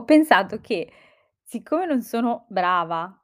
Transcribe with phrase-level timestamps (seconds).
[0.00, 0.90] Ho pensato che,
[1.42, 3.14] siccome non sono brava,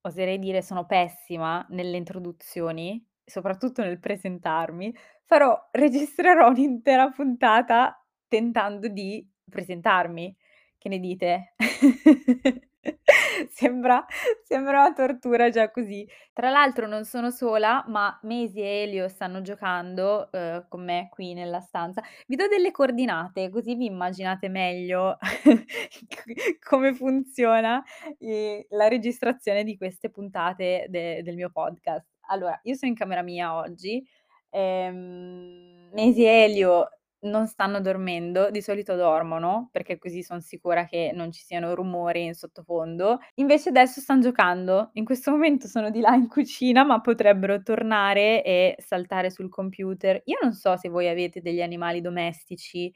[0.00, 4.94] oserei dire sono pessima nelle introduzioni, soprattutto nel presentarmi,
[5.26, 10.34] farò registrerò un'intera puntata tentando di presentarmi.
[10.78, 11.54] Che ne dite?
[13.50, 14.04] Sembra
[14.42, 16.06] sembra una tortura già così.
[16.32, 21.32] Tra l'altro non sono sola, ma Maisie e Elio stanno giocando, uhm, con me qui
[21.34, 22.02] nella stanza.
[22.26, 25.16] Vi do delle coordinate, così vi immaginate meglio
[26.68, 27.82] come funziona,
[28.18, 32.06] ehm, la registrazione di queste puntate de del mio podcast.
[32.28, 34.04] Allora, io sono in camera mia oggi,
[34.50, 36.88] ehm, Maisie e Elio
[37.24, 42.24] non stanno dormendo, di solito dormono, perché così son sicura che non ci siano rumori
[42.24, 43.18] in sottofondo.
[43.34, 44.90] Invece adesso stan giocando.
[44.94, 50.20] In questo momento sono di là in cucina, ma potrebbero tornare e saltare sul computer.
[50.24, 52.92] Io non so se voi avete degli animali domestici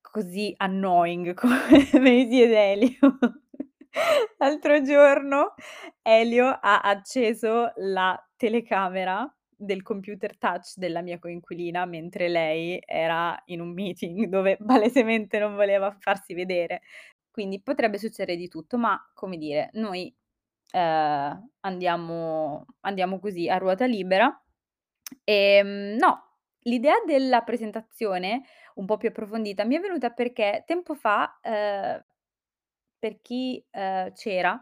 [0.00, 3.18] così annoying come Maisie ed Elio.
[4.38, 5.54] L'altro giorno
[6.02, 9.30] Elio ha acceso la telecamera
[9.64, 15.54] del computer touch della mia coinquilina, mentre lei era in un meeting dove palesemente non
[15.54, 16.82] voleva farsi vedere.
[17.30, 20.14] Quindi potrebbe succedere di tutto, ma come dire, noi,
[20.72, 24.34] ehm, andiamo andiamo così a ruota libera.
[25.24, 28.42] Ehm, no, l'idea della presentazione
[28.76, 32.04] un po' più approfondita mi è venuta perché tempo fa, ehm,
[32.98, 34.60] per chi, ehm, c'era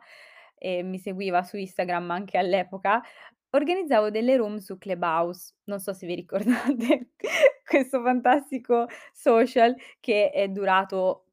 [0.56, 3.02] e mi seguiva su Instagram anche all'epoca,
[3.50, 5.54] organizzavo delle room su Clubhouse.
[5.64, 7.10] Non so se vi ricordate
[7.66, 11.24] questo fantastico social che è durato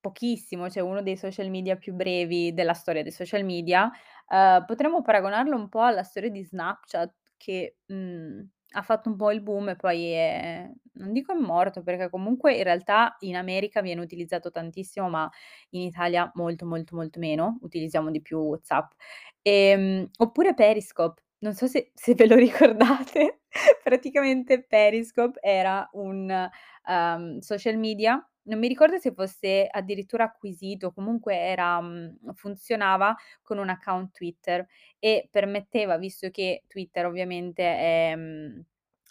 [0.00, 3.90] pochissimo, cioè uno dei social media più brevi della storia dei social media.
[4.28, 9.30] Uhm, potremmo paragonarlo un po' alla storia di Snapchat che, mhmm, ha fatto un po'
[9.30, 13.80] il boom e poi è non dico è morto, perché comunque in realtà in America
[13.82, 15.28] viene utilizzato tantissimo, ma
[15.70, 17.58] in Italia molto, molto, molto meno.
[17.62, 18.92] Utilizziamo di più WhatsApp.
[19.42, 21.22] Ehm, oppure Periscope.
[21.42, 23.40] Non so se se ve lo ricordate.
[23.84, 26.30] Praticamente Periscope era un,
[26.86, 33.58] uhm, social media, non mi ricordo se fosse addirittura acquisito, comunque era mhmm, funzionava con
[33.58, 34.66] un account Twitter
[34.98, 38.64] e permetteva, visto che Twitter ovviamente, ehm,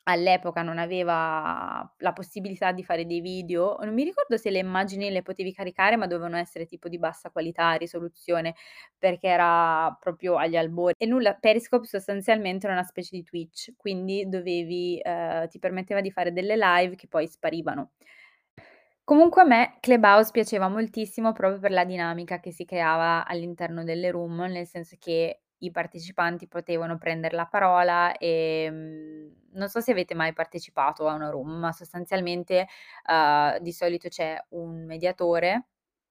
[0.07, 5.09] all'epoca non aveva la possibilità di fare dei video, non mi ricordo se le immagini
[5.09, 8.55] le potevi caricare, ma dovevano essere tipo di bassa qualità, risoluzione,
[8.97, 10.93] perché era proprio agli albori.
[10.97, 16.11] E nulla, Periscope sostanzialmente era una specie di Twitch, quindi dovevi ehm, ti permetteva di
[16.11, 17.91] fare delle live che poi sparivano.
[19.03, 24.09] Comunque a me Clubhouse piaceva moltissimo proprio per la dinamica che si creava all'interno delle
[24.09, 30.15] room, nel senso che i partecipanti potevano prender la parola, ehm, non so se avete
[30.15, 32.67] mai partecipato a una room, ma sostanzialmente,
[33.09, 35.67] uhm, di solito c'è un mediatore,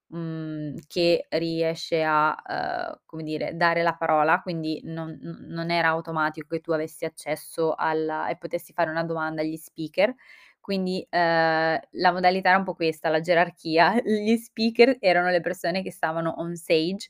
[0.08, 6.48] mhmm, che riesce a, uhm, come dire, dare la parola, quindi non non era automatico
[6.48, 10.14] che tu avessi accesso alla e potessi fare una domanda agli speaker.
[10.60, 13.94] Quindi, ehm, la modalità era un po' questa, la gerarchia.
[14.04, 17.08] Gli speaker erano le persone che stavano on stage,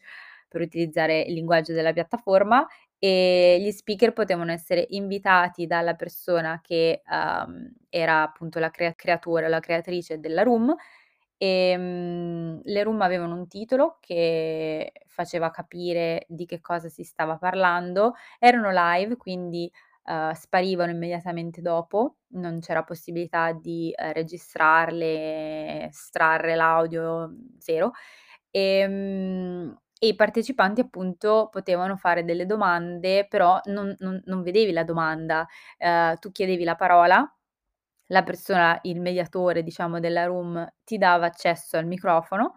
[0.48, 2.66] per utilizzare il linguaggio della piattaforma,
[3.06, 9.46] e gli speaker potevano essere invitati dalla persona che, uhm, era appunto la crea creatore
[9.46, 10.74] o la creatrice della room.
[11.38, 18.14] Ehm, le room avevano un titolo che faceva capire di che cosa si stava parlando,
[18.38, 19.70] erano live, quindi,
[20.06, 27.92] uhm, sparivano immediatamente dopo, non c'era possibilità di, ehm, registrarle, estrarre l'audio, 0.
[28.50, 34.84] Ehm, e i partecipanti appunto potevano fare delle domande, però non non non vedevi la
[34.84, 35.46] domanda.
[35.78, 37.26] Ehm, tu chiedevi la parola,
[38.08, 42.54] la persona, il mediatore diciamo della room, ti dava accesso al microfono,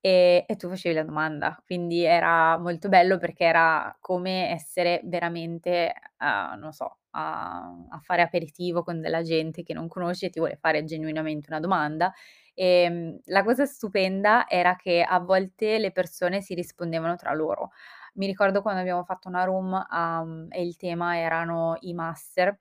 [0.00, 1.60] e e tu facevi la domanda.
[1.64, 8.22] Quindi era molto bello perché era come essere veramente, a non so, a a fare
[8.22, 12.12] aperitivo con della gente che non conosci e ti vuole fare genuinamente una domanda.
[12.54, 17.70] Ehm, la cosa stupenda era che a volte le persone si rispondevano tra loro.
[18.14, 22.58] Mi ricordo quando abbiamo fatto una room, uhm, e il tema erano i master,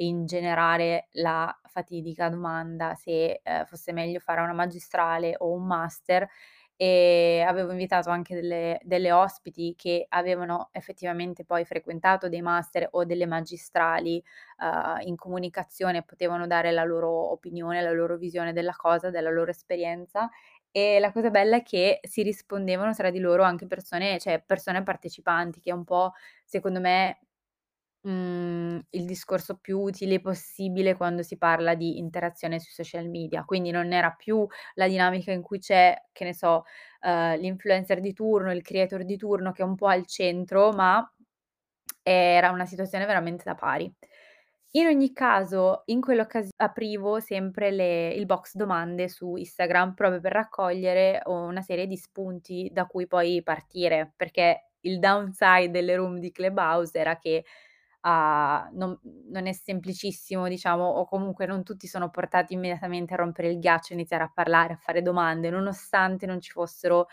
[0.00, 6.28] in generale la fatidica domanda se, ehm, fosse meglio fare una magistrale o un master,
[6.80, 13.04] e avevo invitato anche delle delle ospiti che avevano effettivamente poi frequentato dei master o
[13.04, 14.22] delle magistrali,
[14.60, 19.50] uhm, in comunicazione, potevano dare la loro opinione, la loro visione della cosa, della loro
[19.50, 20.30] esperienza.
[20.70, 24.82] E la cosa bella è che si rispondevano tra di loro anche persone cioè persone
[24.84, 26.12] partecipanti, che è un po'
[26.44, 27.18] secondo me
[28.04, 33.44] Mhmm, il discorso più utile possibile quando si parla di interazione sui social media.
[33.44, 36.62] Quindi non era più la dinamica in cui c'è, che ne so,
[37.02, 41.12] uhm, l'influencer di turno, il creator di turno che è un po' al centro, ma
[42.02, 43.92] era una situazione veramente da pari.
[44.72, 50.32] In ogni caso, in quell'occas aprivo sempre le il box domande su Instagram proprio per
[50.32, 56.30] raccogliere una serie di spunti da cui poi partire, perché il downside delle room di
[56.32, 57.44] Clubhouse era che,
[58.02, 58.98] uhm, non
[59.30, 63.92] non è semplicissimo diciamo, o comunque non tutti sono portati immediatamente a rompere il ghiaccio,
[63.92, 67.06] iniziare a parlare, a fare domande, nonostante non ci fossero,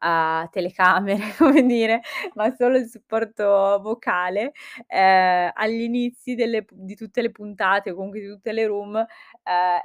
[0.00, 2.00] uhm, telecamere, come dire,
[2.34, 4.52] ma solo il supporto vocale.
[4.86, 9.06] Ehm, agli inizi delle di tutte le puntate o comunque di tutte le room, ehm,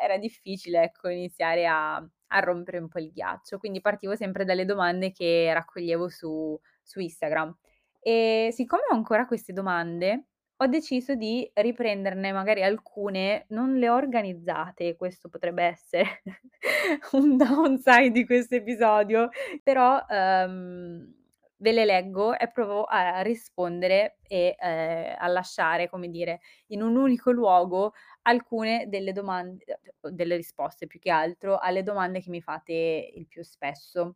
[0.01, 3.59] era difficile, ecco, iniziare a a rompere un po' il ghiaccio.
[3.59, 7.55] Quindi partivo sempre dalle domande che raccoglievo su su Instagram.
[7.99, 10.25] E siccome ho ancora queste domande,
[10.57, 16.21] ho deciso di riprenderne magari alcune, non le ho organizzate, questo potrebbe essere
[17.13, 19.29] un downside di questo episodio,
[19.63, 21.13] però, uhm,
[21.57, 26.95] ve le leggo e provo a rispondere e, ehm, a lasciare, come dire, in un
[26.95, 27.93] unico luogo
[28.23, 33.43] alcune delle domande delle risposte più che altro, alle domande che mi fate il più
[33.43, 34.15] spesso.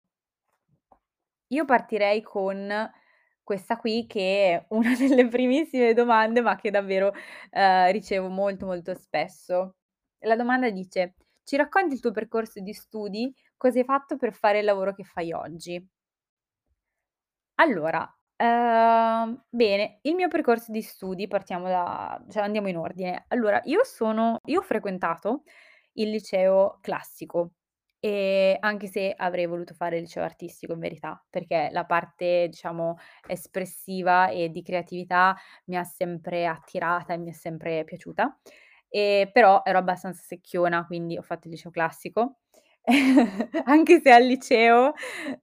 [1.51, 2.71] Io partirei con
[3.49, 7.11] questa qui che è una delle primissime domande, ma che davvero,
[7.51, 9.75] ehm, ricevo molto, molto spesso.
[10.19, 13.33] La domanda dice: "Ci racconti il tuo percorso di studi?
[13.57, 15.83] Cosa hai fatto per fare il lavoro che fai oggi?"
[17.55, 18.07] Allora,
[18.37, 23.25] ehm, bene, il mio percorso di studi, partiamo da cioè andiamo in ordine.
[23.29, 25.43] Allora, io sono io ho frequentato
[25.93, 27.51] il liceo classico,
[27.99, 32.97] ehm, anche se avrei voluto fare il liceo artistico in verità, perché la parte diciamo
[33.27, 35.35] espressiva e di creatività
[35.65, 38.37] mi ha sempre attirata e mi è sempre piaciuta.
[38.89, 42.37] Ehm, però ero abbastanza secchiona, quindi ho fatto il liceo classico,
[43.65, 44.93] anche se al liceo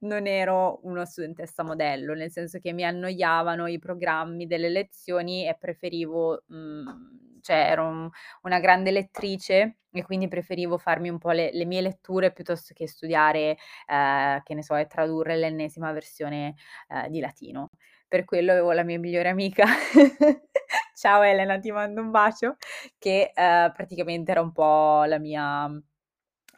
[0.01, 5.55] non ero una studentessa modello, nel senso che mi annoiavano i programmi delle lezioni e
[5.57, 8.09] preferivo mhmm, cioè ero un
[8.43, 12.87] una grande lettrice e quindi preferivo farmi un po' le le mie letture piuttosto che
[12.87, 13.57] studiare,
[13.87, 16.55] ehm, che ne so, e tradurre l'ennesima versione,
[16.89, 17.69] ehm, di latino.
[18.07, 19.65] Per quello avevo la mia migliore amica,
[20.95, 22.57] ciao Elena, ti mando un bacio,
[22.97, 25.69] che, ehm, praticamente era un po' la mia,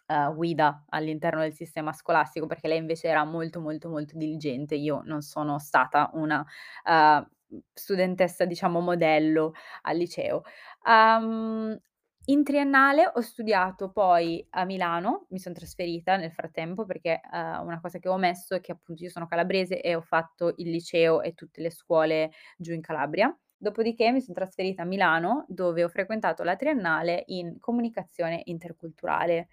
[0.10, 4.76] ehm, guida all'interno del sistema scolastico, perché lei invece era molto, molto, molto diligente.
[4.76, 6.46] Io non sono stata una,
[6.86, 7.28] ehm,
[7.74, 9.54] studentessa diciamo modello
[9.84, 10.44] al liceo.
[10.86, 11.80] Uhm,
[12.26, 17.80] in triennale ho studiato poi a Milano, mi son trasferita nel frattempo perché, ehm, una
[17.82, 21.22] cosa che ho omesso è che appunto io sono calabrese e ho fatto il liceo
[21.24, 23.36] e tutte le scuole giù in Calabria.
[23.58, 29.50] Dopodiché mi son trasferita a Milano, dove ho frequentato la triennale in comunicazione interculturale.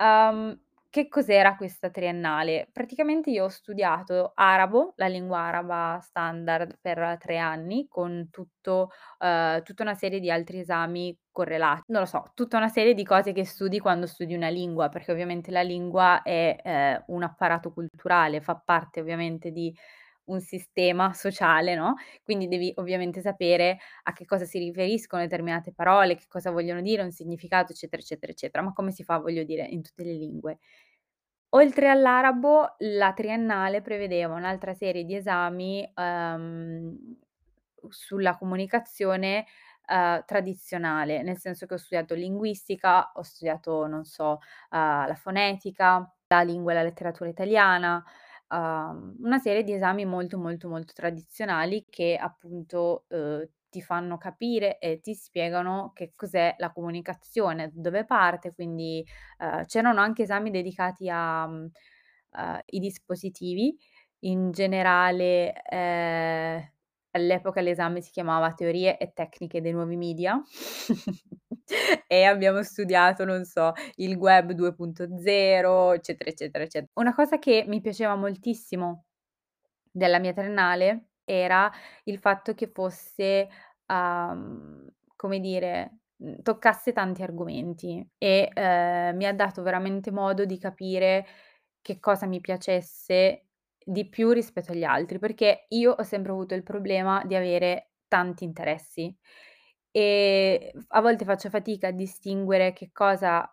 [0.00, 0.58] Uhm,
[0.88, 2.68] che cos'era questa triennale?
[2.72, 9.62] Praticamente io ho studiato arabo, la lingua araba standard per 3 anni con tutto uhm,
[9.62, 11.82] tutta una serie di altri esami correlati.
[11.88, 15.12] Non lo so, tutta una serie di cose che studi quando studi una lingua, perché
[15.12, 19.72] ovviamente la lingua è, ehm, un apparato culturale, fa parte ovviamente di
[20.30, 26.16] un sistema sociale, no, quindi devi ovviamente sapere a che cosa si riferiscono determinate parole,
[26.16, 29.64] che cosa vogliono dire, un significato, eccetera, eccetera, eccetera, ma come si fa, voglio dire,
[29.66, 30.58] in tutte le lingue.
[31.52, 36.96] Oltre all'arabo, la triennale prevedeva un'altra serie di esami, uhm,
[37.88, 39.46] sulla comunicazione,
[39.88, 44.38] uhm, tradizionale, nel senso che ho studiato linguistica, ho studiato, non so,
[44.70, 48.04] uhm, la fonetica, la lingua e la letteratura italiana,
[48.50, 54.78] uhm, una serie di esami molto, molto, molto tradizionali che appunto, uhm, ti fanno capire
[54.78, 59.04] e ti spiegano che cos'è la comunicazione, dove parte, quindi,
[59.38, 61.70] uhm, c'erano anche esami dedicati a, mhmm,
[62.32, 63.76] uhm, dispositivi.
[64.24, 66.70] In generale, ehm,
[67.12, 70.40] all'epoca l'esame si chiamava teorie e tecniche dei nuovi media
[72.06, 77.80] e abbiamo studiato, non so, il web 2.0, eccetera, eccetera, ecce una cosa che mi
[77.80, 79.04] piaceva moltissimo
[79.90, 81.70] della mia triennale era
[82.04, 83.48] il fatto che fosse,
[83.86, 84.86] uhm,
[85.16, 91.26] come dire, mhmm, toccasse tanti argomenti e, ehm, mi ha dato veramente modo di capire
[91.82, 93.46] che cosa mi piacesse
[93.84, 98.44] di più rispetto agli altri, perché io ho sempre avuto il problema di avere tanti
[98.44, 99.14] interessi
[99.92, 103.44] e a volte faccio fatica a distinguere che cosa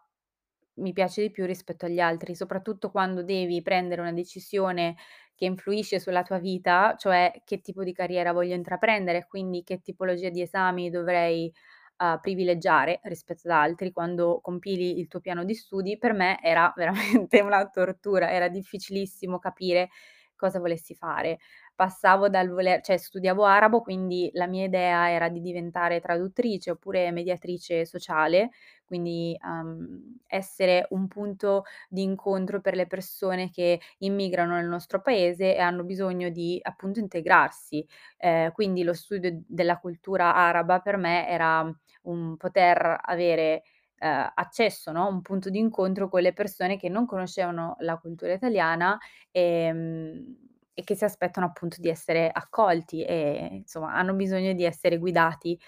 [0.75, 4.95] mi piace di più rispetto agli altri, soprattutto quando devi prendere una decisione
[5.35, 10.29] che influisce sulla tua vita, cioè che tipo di carriera voglio intraprendere, quindi che tipologia
[10.29, 11.51] di esami dovrei,
[11.99, 16.71] uhm, privilegiare rispetto ad altri quando compili il tuo piano di studi, per me era
[16.77, 19.89] veramente una tortura, era difficilissimo capire
[20.37, 21.39] cosa volessi fare.
[21.75, 27.11] Passavo dal voler cioè studiavo arabo, quindi la mia idea era di diventare traduttrice oppure
[27.11, 28.49] mediatrice sociale,
[28.85, 35.55] quindi, uhm, essere un punto di incontro per le persone che immigrano nel nostro paese
[35.55, 37.85] e hanno bisogno di, appunto, integrarsi.
[38.19, 41.69] Ehm, quindi lo studio della cultura araba per me era
[42.03, 43.63] un poter avere,
[43.99, 48.33] ehm, accesso, no, un punto di incontro con le persone che non conoscevano la cultura
[48.33, 48.97] italiana,
[49.31, 50.35] ehm,
[50.73, 55.59] e che si aspettano appunto di essere accolti e insomma hanno bisogno di essere guidati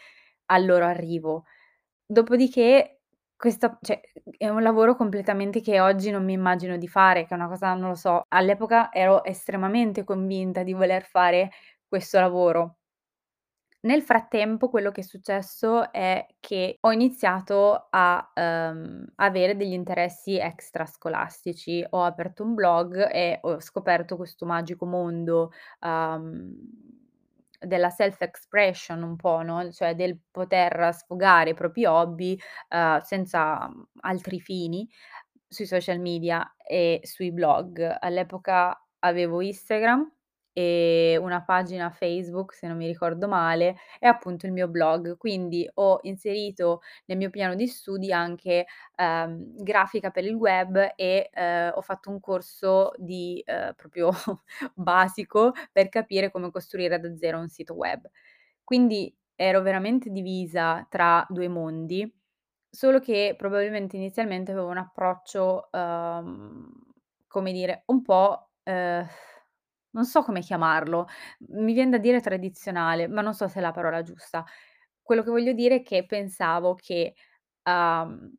[0.47, 1.45] al loro arrivo.
[2.05, 3.01] Dopodiché
[3.37, 4.01] questa cioè,
[4.37, 7.73] è un lavoro completamente che oggi non mi immagino di fare, che è una cosa
[7.75, 11.51] non lo so, all'epoca ero estremamente convinta di voler fare
[11.87, 12.78] questo lavoro.
[13.83, 20.37] Nel frattempo quello che è successo è che ho iniziato a, uhm, avere degli interessi
[20.37, 21.85] extrascolastici.
[21.91, 26.53] Ho aperto un blog e ho scoperto questo magico mondo, uhm,
[27.61, 32.37] della self expression un po', no, cioè del poter sfogare i propri hobby,
[32.71, 34.89] uhm, senza, mhmm, altri fini
[35.47, 37.95] sui social media e sui blog.
[38.01, 40.11] All'epoca avevo Instagram
[40.59, 45.17] e una pagina Facebook, se non mi ricordo male, e appunto il mio blog.
[45.17, 51.29] Quindi ho inserito nel mio piano di studi anche, ehm, grafica per il web e,
[51.33, 54.09] ehm, ho fatto un corso di ehm, proprio
[54.75, 58.09] basico per capire come costruire da zero un sito web.
[58.63, 62.11] Quindi ero veramente divisa tra 2 mondi,
[62.69, 66.69] solo che probabilmente inizialmente avevo un approccio, uhm,
[67.27, 69.07] come dire, un po', ehm,
[69.91, 71.07] non so come chiamarlo,
[71.49, 74.45] mi vien da dire tradizionale, ma non so se è la parola giusta.
[75.01, 77.15] Quello che voglio dire è che pensavo che,
[77.63, 78.31] uhm,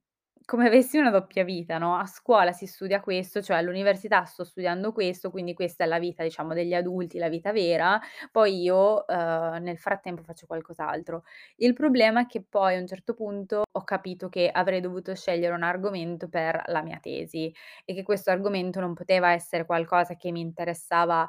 [0.51, 4.93] come avessi una doppia vita, no, a scuola si studia questo, cioè all'università sto studiando
[4.93, 8.01] questo, quindi questa è la vita diciamo degli adulti, la vita vera,
[8.33, 11.23] poi io, uhm, nel frattempo faccio qualcos'altro.
[11.57, 15.55] Il problema è che poi a un certo punto ho capito che avrei dovuto scegliere
[15.55, 17.55] un argomento per la mia tesi
[17.85, 21.29] e che questo argomento non poteva essere qualcosa che mi interessava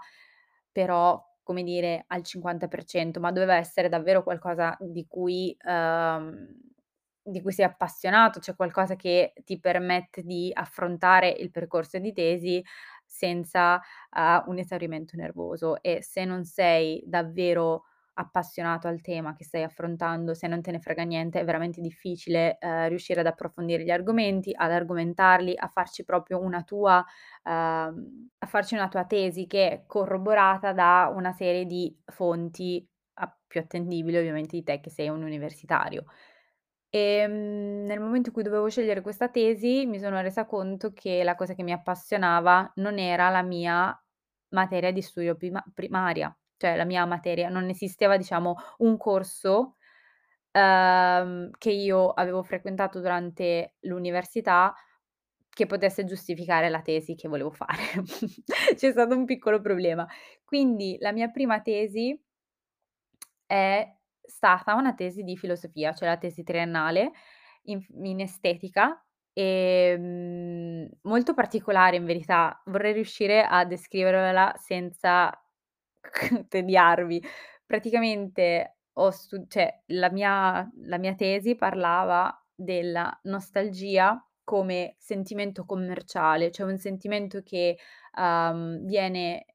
[0.72, 6.48] però, come dire, al 50%, ma doveva essere davvero qualcosa di cui uhm,
[7.24, 12.63] di cui sei appassionato, cioè qualcosa che ti permette di affrontare il percorso di tesi
[13.06, 13.80] senza,
[14.16, 20.34] uhm, un esaurimento nervoso e se non sei davvero appassionato al tema che stai affrontando,
[20.34, 24.51] se non te ne frega niente, è veramente difficile, ehm, riuscire ad approfondire gli argomenti,
[24.56, 27.04] ad argomentarli, a farci proprio una tua
[27.44, 32.86] uhm, a farci una tua tesi che è corroborata da una serie di fonti
[33.16, 36.06] a più attendibili ovviamente di te che sei un universitario.
[36.93, 41.36] Ehm, nel momento in cui dovevo scegliere questa tesi, mi sono resa conto che la
[41.36, 43.98] cosa che mi appassionava non era la mia
[44.50, 49.77] materia di studio prima primaria, cioè la mia materia non esisteva diciamo un corso,
[50.51, 54.74] uhm, che io avevo frequentato durante l'università
[55.50, 57.83] che potesse giustificare la tesi che volevo fare.
[58.75, 60.05] C'è stato un piccolo problema.
[60.45, 62.17] Quindi la mia prima tesi
[63.45, 63.88] è
[64.32, 67.12] stata una tesi di filosofia, cioè la tesi triennale
[67.66, 72.62] in in estetica, ehm, molto particolare in verità.
[72.66, 75.32] Vorrei riuscire a descrivervela senza
[76.50, 77.24] tediarvi.
[77.66, 78.78] Praticamente
[79.12, 86.78] stu cioè la mia la mia tesi parlava della nostalgia come sentimento commerciale, cioè un
[86.78, 87.78] sentimento che,
[88.18, 89.46] uhm, viene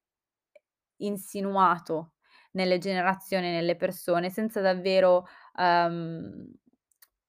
[0.98, 2.12] insinuato
[2.56, 6.44] nelle generazioni, nelle persone, senza davvero, uhm,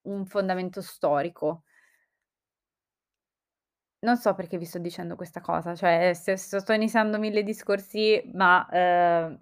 [0.04, 1.64] un fondamento storico.
[4.00, 8.66] Non so perché vi sto dicendo questa cosa, cioè se sto iniziando 1000 discorsi, ma,
[8.70, 9.40] uhm,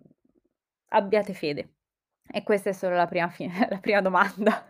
[0.89, 1.73] abbiate fede.
[2.31, 4.65] E questa è solo la prima fi la prima domanda.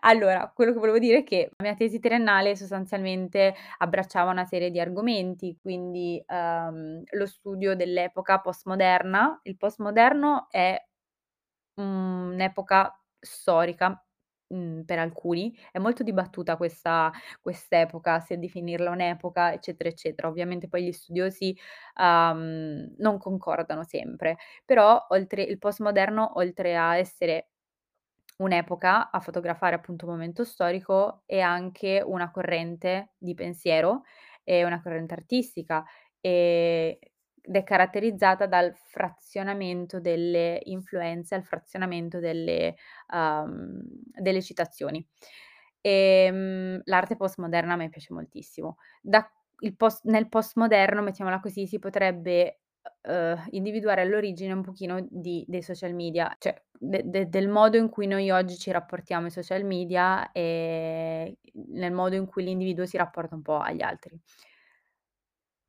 [0.00, 4.70] Allora, quello che volevo dire è che la mia tesi triennale sostanzialmente abbracciava una serie
[4.70, 9.40] di argomenti, quindi, uhm, lo studio dell'epoca postmoderna.
[9.44, 10.76] Il postmoderno è
[11.76, 14.04] un'epoca storica,
[14.48, 15.56] mhmm, per alcuni.
[15.72, 20.28] È molto dibattuta questa quest'epoca, se definirla un'epoca, eccetera, eccetera.
[20.28, 21.56] Ovviamente poi gli studiosi,
[22.00, 27.50] uhm, non concordano sempre, però oltre il postmoderno oltre a essere
[28.36, 34.02] un'epoca a fotografare appunto un momento storico e anche una corrente di pensiero
[34.42, 35.84] e una corrente artistica,
[36.20, 36.96] ehm,
[37.46, 42.74] ed è caratterizzata dal frazionamento delle influenze, al frazionamento delle
[43.12, 43.82] uhm,
[44.18, 45.06] delle citazioni.
[45.82, 48.78] Ehm, l'arte postmoderna a me piace moltissimo.
[49.02, 49.28] Da
[49.76, 52.60] post nel postmoderno, mettiamola così, si potrebbe,
[53.08, 57.88] uhm, individuare all'origine un pochino di dei social media, cioè de de del modo in
[57.88, 61.36] cui noi oggi ci rapportiamo ai social media, e
[61.68, 64.18] nel modo in cui l'individuo si rapporta un po' agli altri.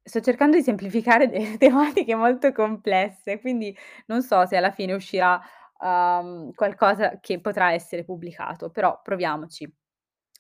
[0.08, 3.76] Sto cercando di semplificare delle tematiche molto complesse, quindi
[4.08, 5.40] non so se alla fine uscirà,
[5.80, 9.72] uhm, qualcosa che potrà essere pubblicato, però proviamoci.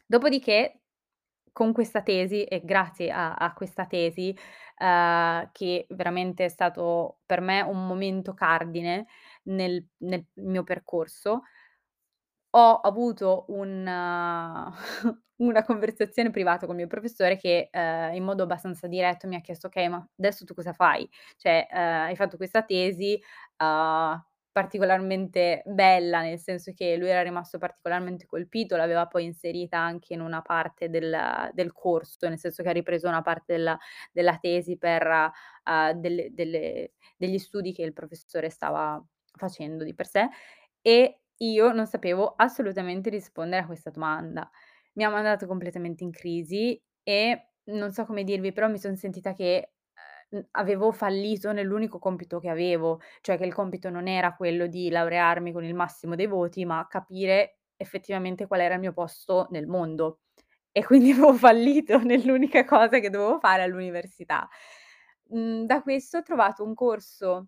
[0.06, 0.82] Dopodiché,
[1.56, 4.36] con questa tesi e grazie a a questa tesi,
[4.80, 9.08] uhm, che veramente è stato per me un momento cardine
[9.44, 11.44] nel nel mio percorso
[12.52, 13.86] ho avuto un
[15.38, 19.68] una conversazione privata col mio professore che, ehm, in modo abbastanza diretto mi ha chiesto:
[19.68, 21.08] "Okay, ma adesso tu cosa fai?
[21.38, 23.20] Cioè, ehm, hai fatto questa tesi,
[23.60, 24.24] uhm,
[24.56, 30.22] particolarmente bella, nel senso che lui era rimasto particolarmente colpito, l'aveva poi inserita anche in
[30.22, 33.78] una parte del del corso, nel senso che ha ripreso una parte della
[34.14, 35.06] della tesi per,
[35.66, 39.04] uhm, delle delle degli studi che il professore stava
[39.38, 40.30] facendo di per sé,
[40.82, 44.50] e io non sapevo assolutamente rispondere a questa domanda.
[44.94, 49.34] Mi ha mandato completamente in crisi e non so come dirvi, però mi son sentita
[49.34, 49.74] che,
[50.52, 55.52] avevo fallito nell'unico compito che avevo, cioè che il compito non era quello di laurearmi
[55.52, 60.20] con il massimo dei voti, ma capire effettivamente qual era il mio posto nel mondo.
[60.72, 64.48] E quindi avevo fallito nell'unica cosa che dovevo fare all'università.
[65.30, 67.48] Mhmm, da questo ho trovato un corso,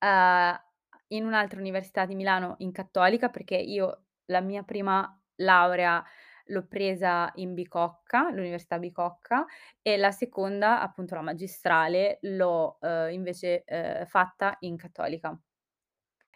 [0.00, 0.60] uhm,
[1.08, 6.04] in un'altra università di Milano, in Cattolica, perché io la mia prima laurea
[6.48, 9.44] l'ho presa in Bicocca, l'Università Bicocca,
[9.82, 15.38] e la seconda, appunto la magistrale, l'ho, uhm, invece, ehm, fatta in Cattolica.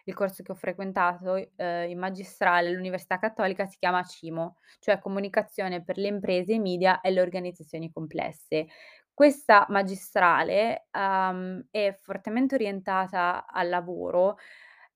[0.05, 5.83] Il corso che ho frequentato, uhm, in magistrale all'Università Cattolica si chiama CIMO, cioè Comunicazione
[5.83, 8.67] per le imprese, i media e le organizzazioni complesse.
[9.13, 14.37] Questa magistrale, uhm, è fortemente orientata al lavoro,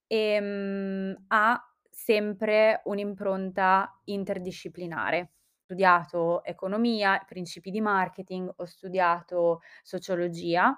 [0.07, 1.61] ehm, ha
[1.97, 5.19] sempre un'impronta interdisciplinare.
[5.21, 5.29] Ho
[5.63, 10.75] studiato economia, principi di marketing, ho studiato sociologia.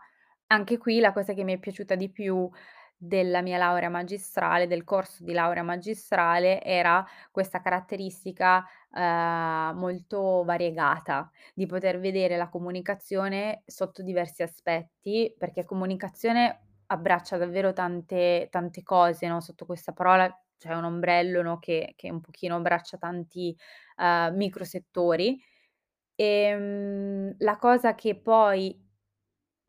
[0.47, 2.49] Anche qui la cosa che mi è piaciuta di più
[2.97, 11.29] della mia laurea magistrale, del corso di laurea magistrale, era questa caratteristica, uhm, molto variegata,
[11.53, 19.27] di poter vedere la comunicazione sotto diversi aspetti, perché comunicazione abbraccia davvero tante tante cose,
[19.27, 20.27] no, sotto questa parola
[20.59, 23.55] c'è un ombrello, no, che che un pochino abbraccia tanti,
[23.97, 25.41] uhm, microsettori.
[26.15, 28.77] Ehm, la cosa che poi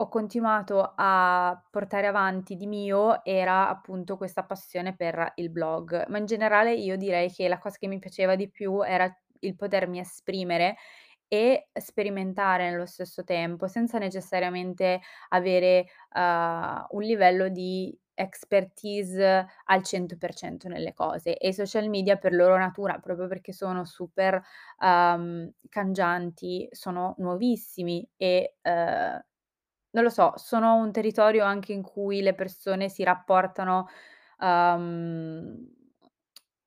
[0.01, 6.19] ho continuato a portare avanti di mio era appunto questa passione per il blog, ma
[6.19, 10.01] in generale io direi che la cosa che mi piaceva di più era il potermi
[10.01, 10.77] esprimere
[11.29, 15.01] e sperimentare nello stesso tempo, senza necessariamente
[15.31, 21.37] avere, uhm, un livello di expertise al 100% nelle cose.
[21.37, 24.41] E i social media per loro natura, proprio perché sono super,
[24.81, 29.21] uhm, cangianti, sono nuovissimi e, uhm,
[29.93, 33.87] non lo so, sono un territorio anche in cui le persone si rapportano,
[34.41, 35.69] uhm,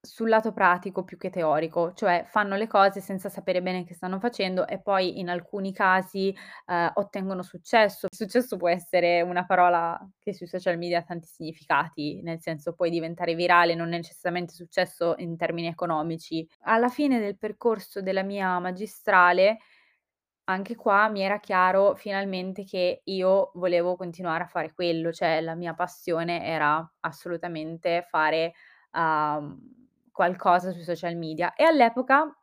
[0.05, 4.19] sul lato pratico più che teorico, cioè fanno le cose senza sapere bene che stanno
[4.19, 6.35] facendo e poi in alcuni casi,
[6.67, 8.07] uhm, ottengono successo.
[8.11, 12.89] Successo può essere una parola che sui social media ha tanti significati, nel senso puoi
[12.89, 16.45] diventare virale, non necessariamente successo in termini economici.
[16.63, 19.59] Alla fine del percorso della mia magistrale,
[20.45, 25.55] anche qua mi era chiaro finalmente che io volevo continuare a fare quello, cioè la
[25.55, 28.53] mia passione era assolutamente fare,
[28.93, 29.82] uhm,
[30.13, 31.55] qualcosa sui social media.
[31.55, 32.33] E all'epoca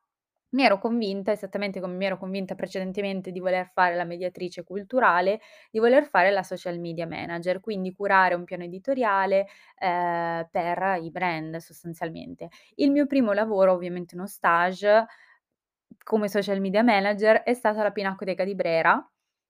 [0.53, 5.41] mi ero convinta, esattamente come mi ero convinta precedentemente di voler fare la mediatrice culturale,
[5.71, 9.47] di voler fare la social media manager, quindi curare un piano editoriale,
[9.79, 12.49] ehm, per i brand sostanzialmente.
[12.77, 15.07] Il mio primo lavoro, ovviamente uno stage,
[16.05, 19.03] come social media manager, è stata la Pinacoteca di Brera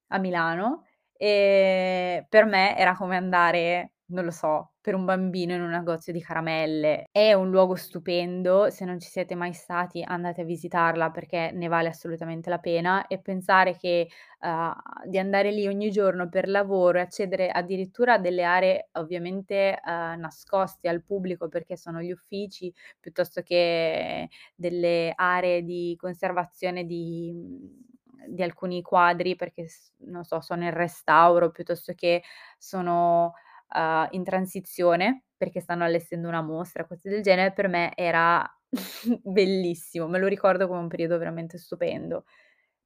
[0.09, 5.61] a Milano, e per me era come andare, non lo so per un bambino in
[5.61, 7.05] un negozio di caramelle.
[7.11, 11.67] È un luogo stupendo, se non ci siete mai stati andate a visitarla perché ne
[11.67, 14.07] vale assolutamente la pena e pensare che,
[14.41, 14.73] uhm,
[15.05, 20.19] di andare lì ogni giorno per lavoro e accedere addirittura a delle aree ovviamente, uhm,
[20.19, 27.79] nascoste al pubblico perché sono gli uffici, piuttosto che delle aree di conservazione di
[28.27, 29.65] di alcuni quadri perché
[30.05, 32.21] non so, sono in restauro piuttosto che
[32.57, 33.33] sono,
[33.73, 38.43] uhm, in transizione perché stanno allestendo una mostra, cose del genere, per me era
[39.23, 42.25] bellissimo, me lo ricordo come un periodo veramente stupendo.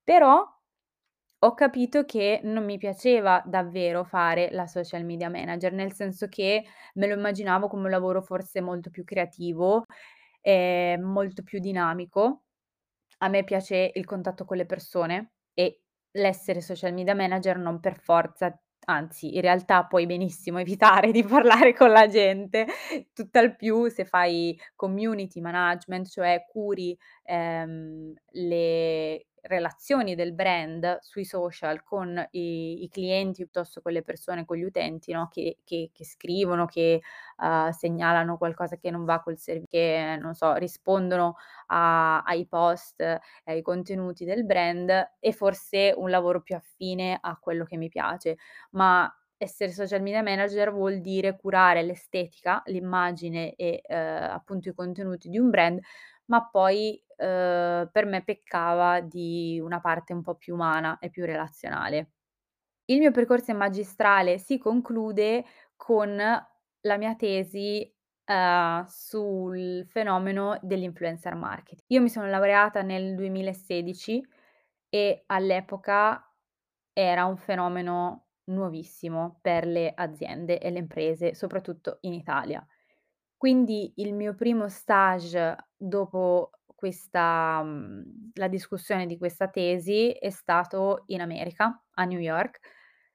[0.03, 0.43] Però
[1.39, 6.63] ho capito che non mi piaceva davvero fare la social media manager, nel senso che
[6.95, 9.85] me lo immaginavo come un lavoro forse molto più creativo,
[10.41, 12.43] ehm, molto più dinamico.
[13.19, 17.99] A me piace il contatto con le persone e l'essere social media manager non per
[17.99, 22.67] forza anzi in realtà puoi benissimo evitare di parlare con la gente,
[23.13, 31.83] tutt'al più se fai community management, cioè curi, ehm, le relazioni del brand sui social
[31.83, 36.05] con i i clienti piuttosto con le persone, con gli utenti, no, che che che
[36.05, 37.01] scrivono, che,
[37.37, 41.35] uhm, segnalano qualcosa che non va col serv che non so, rispondono
[41.67, 47.37] a ai post e ai contenuti del brand, è forse un lavoro più affine a
[47.39, 48.37] quello che mi piace.
[48.71, 53.95] Ma essere social media manager vuol dire curare l'estetica, l'immagine e, uhm,
[54.31, 55.79] appunto i contenuti di un brand,
[56.27, 61.25] ma poi, uhm, per me peccava di una parte un po' più umana e più
[61.25, 62.11] relazionale.
[62.85, 65.43] Il mio percorso magistrale si conclude
[65.75, 67.91] con la mia tesi,
[68.27, 71.81] uhm, sul fenomeno dell'influencer marketing.
[71.87, 74.23] Io mi sono laureata nel 2016
[74.89, 76.21] e all'epoca
[76.93, 82.65] era un fenomeno nuovissimo per le aziende e le imprese, soprattutto in Italia.
[83.37, 86.51] Quindi il mio primo stage dopo
[86.85, 92.59] questa mhmm, la discussione di questa tesi è stato in America, a New York,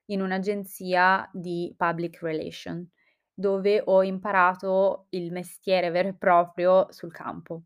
[0.06, 2.84] in un'agenzia di public relation,
[3.32, 7.62] dove ho imparato il mestiere vero e proprio sul campo.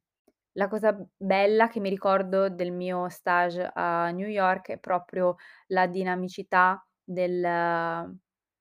[0.52, 5.36] La cosa bella che mi ricordo del mio stage a New York è proprio
[5.68, 7.40] la dinamicità del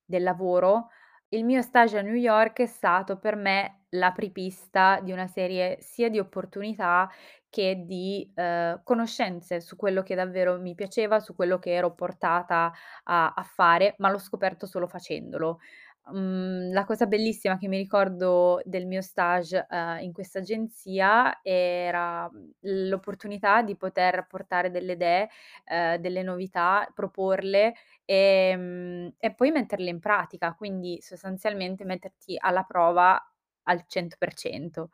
[0.05, 0.89] del lavoro.
[1.29, 6.09] Il mio stage a New York è stato per me l'apripista di una serie sia
[6.09, 7.09] di opportunità
[7.49, 12.71] che di, uhm, conoscenze su quello che davvero mi piaceva, su quello che ero portata
[13.03, 15.59] a a fare, ma l'ho scoperto solo facendolo.
[16.05, 22.29] Mhmm, la cosa bellissima che mi ricordo del mio stage, uhm, in questa agenzia era,
[22.29, 22.49] mhmm,
[22.89, 25.29] l'opportunità di poter portare delle idee,
[25.65, 27.73] ehm, delle novità, proporle,
[28.05, 33.17] ehm, e poi metterle in pratica, quindi sostanzialmente metterti alla prova
[33.63, 34.89] al 100%.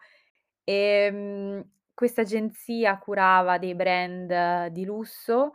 [0.63, 5.53] Ehm, questa agenzia curava dei brand di lusso,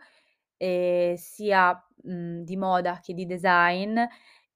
[0.57, 3.99] ehm, sia, mhmm, di moda che di design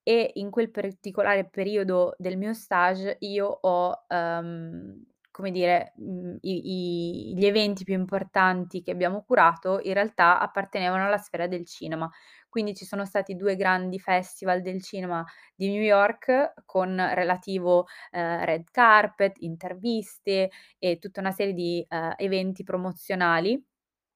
[0.02, 5.04] e in quel particolare periodo del mio stage io ho, uhm,
[5.38, 11.06] come dire, mhmm, i i gli eventi più importanti che abbiamo curato in realtà appartenevano
[11.06, 12.10] alla sfera del cinema.
[12.48, 15.24] Quindi ci sono stati 2 grandi festival del cinema
[15.54, 22.14] di New York con relativo, ehm, red carpet, interviste e tutta una serie di, ehm,
[22.16, 23.64] eventi promozionali,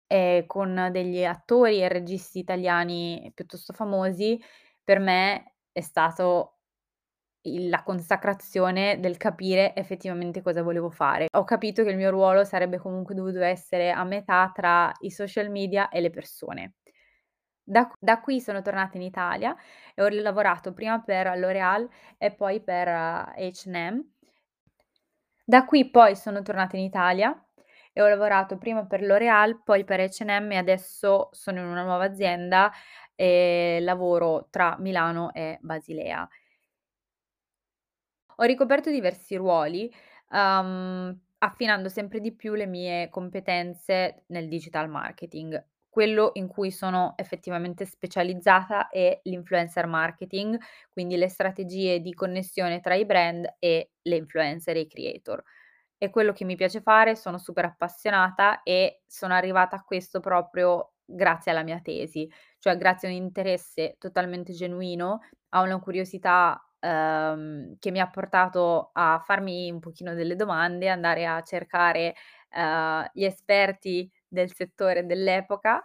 [0.09, 4.41] ehm, con degli attori e registi italiani piuttosto famosi.
[4.85, 6.59] Per me è stato
[7.45, 11.27] la consacrazione del capire effettivamente cosa volevo fare.
[11.33, 15.51] Ho capito che il mio ruolo sarebbe comunque dovuto essere a metà tra i social
[15.51, 16.75] media e le persone.
[17.65, 19.57] Da da qui sono tornata in Italia
[19.95, 24.01] e ho lavorato prima per L'Oréal e poi per H&M.
[25.45, 27.35] Da qui poi sono tornata in Italia
[27.93, 32.05] e ho lavorato prima per L'Oréal, poi per H&M e adesso sono in una nuova
[32.05, 32.73] azienda
[33.15, 36.29] e lavoro tra Milano e Basilea.
[38.37, 39.93] Ho ricoperto diversi ruoli,
[40.31, 45.63] uhm, affinando sempre di più le mie competenze nel digital marketing.
[45.89, 50.59] Quello in cui sono effettivamente specializzata è l'influencer marketing,
[50.91, 55.43] quindi le strategie di connessione tra i brand e le influencer e i creator.
[55.99, 60.95] È quello che mi piace fare, sono super appassionata e sono arrivata a questo proprio
[61.05, 67.77] grazie alla mia tesi, cioè grazie a un interesse totalmente genuino, a una curiosità, uhm,
[67.79, 72.15] che mi ha portato a farmi un pochino delle domande, andare a cercare,
[72.57, 75.83] uhm, gli esperti del settore dell'epoca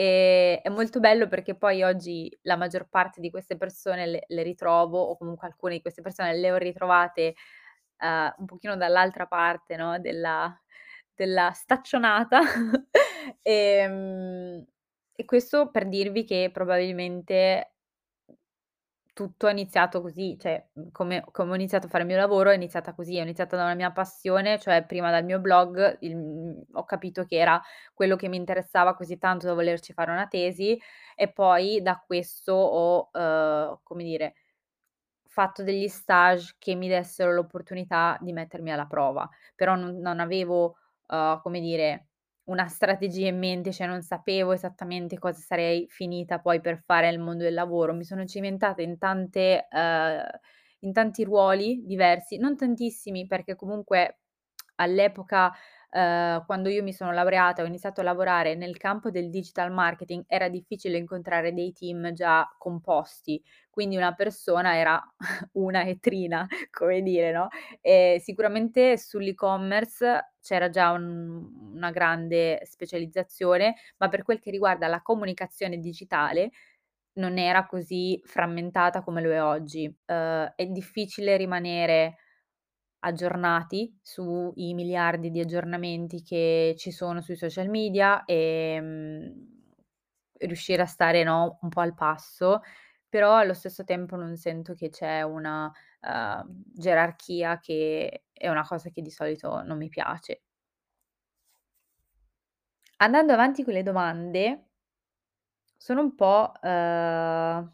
[0.00, 4.42] Ehm, è molto bello perché poi oggi la maggior parte di queste persone le le
[4.44, 7.34] ritrovo o comunque alcune di queste persone le ho ritrovate,
[8.00, 10.56] uhm, un pochino dall'altra parte, no, della
[11.14, 12.40] della staccionata.
[13.42, 14.64] Ehm,
[15.14, 17.72] e questo per dirvi che probabilmente
[19.18, 22.50] tutto è iniziato così, cioè, mhmm, come come ho iniziato a fare il mio lavoro
[22.50, 26.16] è iniziata così, è iniziata da una mia passione, cioè prima dal mio blog, il
[26.16, 27.60] mhmm, ho capito che era
[27.94, 30.80] quello che mi interessava così tanto da volerci fare una tesi
[31.16, 34.34] e poi da questo ho, uhm, come dire,
[35.26, 40.76] fatto degli stage che mi dessero l'opportunità di mettermi alla prova, però non non avevo,
[41.08, 42.07] uhm, come dire,
[42.48, 47.18] una strategia in mente, cioè non sapevo esattamente cosa sarei finita poi per fare nel
[47.20, 47.94] mondo del lavoro.
[47.94, 50.22] Mi sono cimentata in tante uhm,
[50.80, 54.20] in tanti ruoli diversi, non tantissimi perché comunque
[54.76, 55.52] all'epoca,
[55.90, 60.24] uhm, quando io mi sono laureata, ho iniziato a lavorare nel campo del digital marketing,
[60.26, 65.00] era difficile incontrare dei team già composti, quindi una persona era
[65.54, 67.48] una vetrina, come dire, no,
[67.80, 75.00] ehm, sicuramente sull'e-commerce c'era già un una grande specializzazione, ma per quel che riguarda la
[75.00, 76.50] comunicazione digitale
[77.14, 79.84] non era così frammentata come lo è oggi.
[80.06, 82.16] Uhm, è difficile rimanere
[83.00, 89.32] aggiornati sui miliardi di aggiornamenti che ci sono sui social media, ehm,
[90.40, 92.60] riuscire a stare, no, un po' al passo,
[93.08, 95.70] però allo stesso tempo non sento che c'è una,
[96.02, 100.40] uhm, gerarchia che è una cosa che di solito non mi piace.
[103.00, 104.68] Andando avanti con le domande
[105.82, 107.72] sono un po', uhm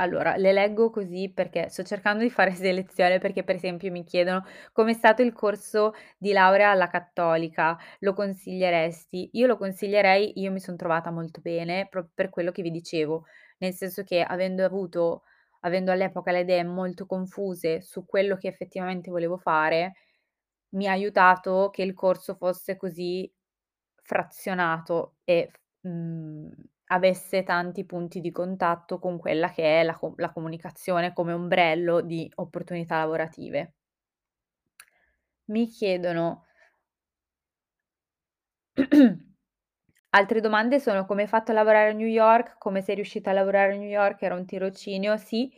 [0.00, 4.44] Allora, le leggo così perché sto cercando di fare selezione perché per esempio mi chiedono:
[4.72, 7.76] "Com'è stato il corso di laurea alla Cattolica?
[8.00, 12.62] Lo consiglieresti?" Io lo consiglierei, io mi son trovata molto bene, proprio per quello che
[12.62, 13.26] vi dicevo,
[13.58, 15.22] nel senso che avendo avuto
[15.62, 19.92] avendo all'epoca le idee molto confuse su quello che effettivamente volevo fare,
[20.70, 23.30] mi ha aiutato che il corso fosse così
[24.02, 25.58] frazionato e f
[25.88, 26.50] mhmm,
[26.92, 32.30] avesse tanti punti di contatto con quella che è la la comunicazione come ombrello di
[32.36, 33.74] opportunità lavorative.
[35.48, 36.46] Mi chiedono
[40.10, 42.56] altre domande sono: "Come hai fatto a lavorare a New York?
[42.58, 44.22] Come sei riuscita a lavorare a New York?
[44.22, 45.50] Era un tirocinio?" Sì.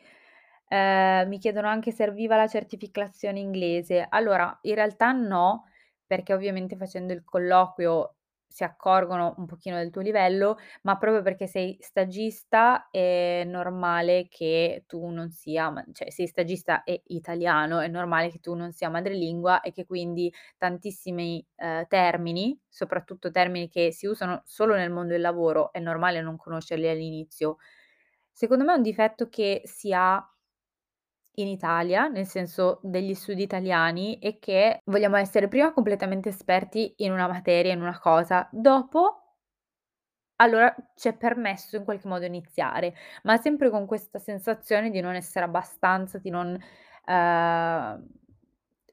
[0.68, 5.66] Ehm, mi chiedono anche: "Serviva la certificazione inglese?" Allora, in realtà no,
[6.06, 8.16] perché ovviamente facendo il colloquio
[8.52, 14.84] si accorgono un pochino del tuo livello, ma proprio perché sei stagista è normale che
[14.86, 19.60] tu non sia cioè sei stagista e italiano, è normale che tu non sia madrelingua
[19.62, 25.20] e che quindi tantissimi, ehm, termini, soprattutto termini che si usano solo nel mondo del
[25.22, 27.56] lavoro, è normale non conoscerli all'inizio.
[28.32, 30.24] Secondo me è un difetto che si ha
[31.36, 37.12] in Italia, nel senso degli studi italiani, è che vogliamo essere prima completamente esperti in
[37.12, 39.16] una materia, in una cosa, dopo
[40.36, 45.44] allora c'è permesso in qualche modo iniziare, ma sempre con questa sensazione di non essere
[45.44, 46.58] abbastanza, di non
[47.06, 48.06] ehm,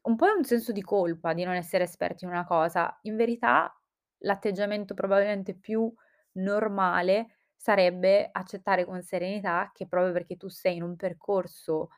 [0.02, 2.98] un po' è un senso di colpa di non essere esperti in una cosa.
[3.04, 3.74] In verità
[4.20, 5.92] l'atteggiamento probabilmente più
[6.34, 11.90] normale sarebbe accettare con serenità che proprio perché tu sei in un percorso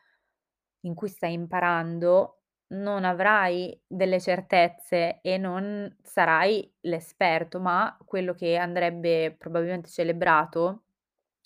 [0.81, 2.37] in cui stai imparando,
[2.71, 10.83] non avrai delle certezze e non sarai l'esperto, ma quello che andrebbe probabilmente celebrato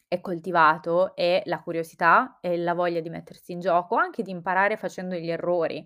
[0.07, 4.77] e coltivato è la curiosità e la voglia di mettersi in gioco, anche di imparare
[4.77, 5.85] facendo gli errori,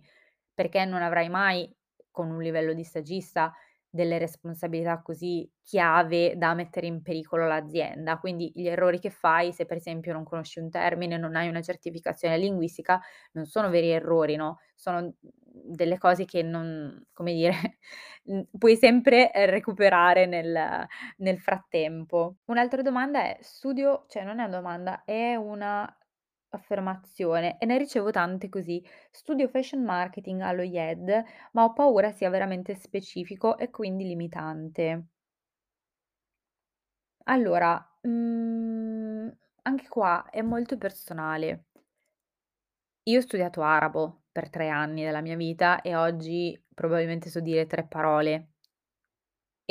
[0.54, 1.74] perché non avrai mai,
[2.12, 3.54] con un livello di stagista,
[3.90, 8.18] delle responsabilità così chiave da mettere in pericolo l'azienda.
[8.20, 11.62] Quindi gli errori che fai, se per esempio non conosci un termine, non hai una
[11.62, 13.00] certificazione linguistica,
[13.34, 17.52] non sono veri errori, no, sono, delle cose che non come dire,
[18.58, 20.86] puoi sempre, ehm, recuperare nel
[21.18, 22.38] nel frattempo.
[22.46, 25.92] Un'altra domanda è: studio cioè non è una domanda, è una
[26.56, 32.30] affermazione e ne ricevo tante così: "Studio fashion marketing allo IED, ma ho paura sia
[32.30, 35.08] veramente specifico e quindi limitante."
[37.28, 39.32] Allora, mhmm,
[39.64, 41.66] anche qua è molto personale.
[43.08, 47.66] Io ho studiato arabo per 3 anni della mia vita e oggi probabilmente so dire
[47.68, 48.52] 3 parole.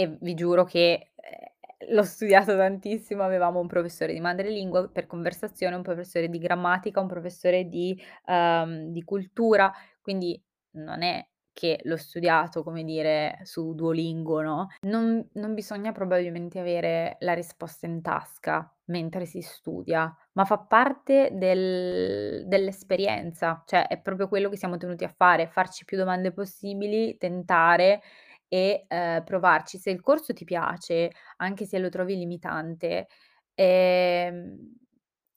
[0.00, 1.46] E vi giuro che, ehm,
[1.90, 7.06] l'ho studiato tantissimo, avevamo un professore di madrelingua per conversazione, un professore di grammatica, un
[7.08, 10.40] professore di uhm, di cultura, quindi
[10.72, 17.16] non è che l'ho studiato, come dire, su Duolingo, no, non non bisogna probabilmente avere
[17.20, 24.28] la risposta in tasca mentre si studia, ma fa parte del dell'esperienza, cioè è proprio
[24.28, 28.02] quello che siamo tenuti a fare, farci più domande possibili, tentare
[28.48, 29.78] e, ehm, provarci.
[29.78, 33.08] Se il corso ti piace, anche se lo trovi limitante,
[33.54, 34.74] ehm,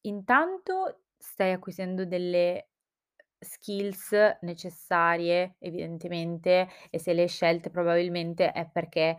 [0.02, 2.70] intanto stai acquisendo delle
[3.40, 9.18] skills necessarie evidentemente e se le hai scelte probabilmente è perché,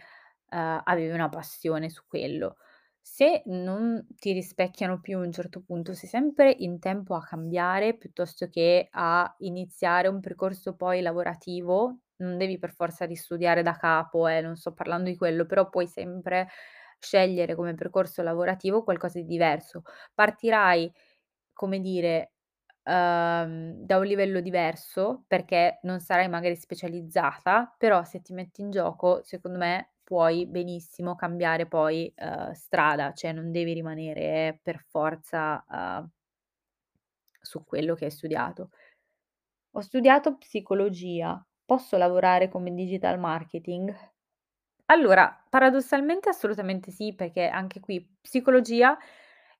[0.50, 2.56] uhm, avevi una passione su quello.
[3.00, 7.96] Se non ti rispecchiano più a un certo punto, sei sempre in tempo a cambiare
[7.96, 14.26] piuttosto che a iniziare un percorso poi lavorativo, non devi per forza ristudiare da capo,
[14.28, 16.48] eh, non sto parlando di quello, però puoi sempre
[16.98, 19.82] scegliere come percorso lavorativo qualcosa di diverso.
[20.14, 20.92] Partirai,
[21.52, 22.32] come dire,
[22.84, 28.70] uhm, da un livello diverso, perché non sarai magari specializzata, però se ti metti in
[28.70, 35.64] gioco, secondo me puoi benissimo cambiare poi, uhm, strada, cioè non devi rimanere per forza,
[35.68, 36.10] uhm
[37.40, 38.70] su quello che hai studiato.
[39.74, 43.94] Ho studiato psicologia, posso lavorare come digital marketing?
[44.86, 48.96] Allora, paradossalmente assolutamente sì, perché anche qui psicologia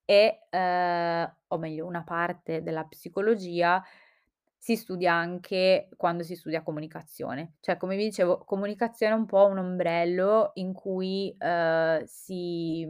[0.05, 3.83] è ehm, o meglio una parte della psicologia
[4.59, 7.55] si studia anche quando si studia comunicazione.
[7.61, 12.87] Cioè, come vi dicevo, comunicazione è un po' un ombrello in cui, uhm, si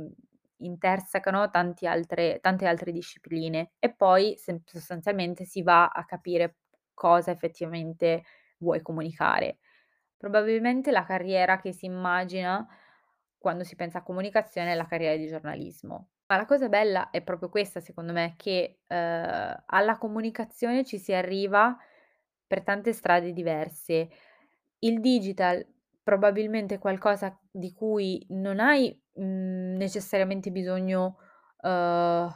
[0.62, 6.59] intersecano tanti altre tante altre discipline e poi sostanzialmente si va a capire
[6.94, 8.22] cosa effettivamente
[8.62, 9.59] vuoi comunicare.
[10.16, 12.66] Probabilmente la carriera che si immagina
[13.38, 16.09] quando si pensa a comunicazione è la carriera di giornalismo.
[16.27, 21.12] Ma la cosa bella è proprio questa secondo me, che, uhm, alla comunicazione ci si
[21.12, 21.77] arriva
[22.46, 24.09] per tante strade diverse.
[24.81, 25.64] Il digital
[26.03, 31.16] probabilmente è qualcosa di cui non hai, mhmm, necessariamente bisogno
[31.62, 32.31] uhm,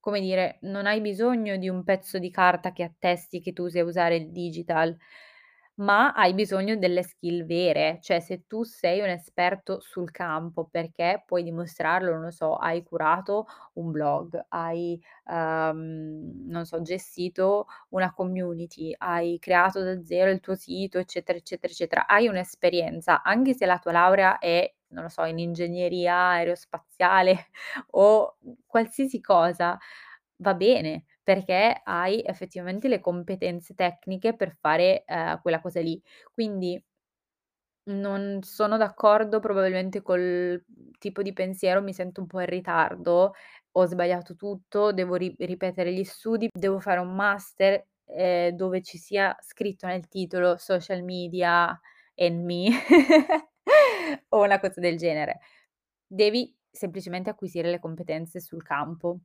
[0.00, 3.82] come dire, non hai bisogno di un pezzo di carta che attesti che tu sai
[3.82, 4.96] usare il digital,
[5.78, 7.98] ma hai bisogno delle skill vere.
[8.02, 12.82] Cioè, se tu sei un esperto sul campo perché puoi dimostrarlo, non lo so, hai
[12.82, 20.40] curato un blog, hai, uhm, non so, gestito una community, hai creato da zero il
[20.40, 22.06] tuo sito, eccetera, eccetera, eccetera.
[22.06, 27.48] Hai un'esperienza, anche se la tua laurea è, non lo so, in ingegneria aerospaziale
[27.90, 28.36] o
[28.66, 29.78] qualsiasi cosa,
[30.36, 36.00] va bene, perché hai effettivamente le competenze tecniche per fare, ehm, quella cosa lì.
[36.32, 36.82] Quindi
[37.88, 40.62] non sono d'accordo probabilmente col
[40.98, 43.32] tipo di pensiero, mi sento un po' in ritardo,
[43.72, 48.98] ho sbagliato tutto, devo ri ripetere gli studi, devo fare un master, ehm, dove ci
[48.98, 51.78] sia scritto nel titolo social media
[52.16, 52.68] and me
[54.30, 55.38] o una cosa del genere.
[56.06, 59.20] Devi semplicemente acquisire le competenze sul campo.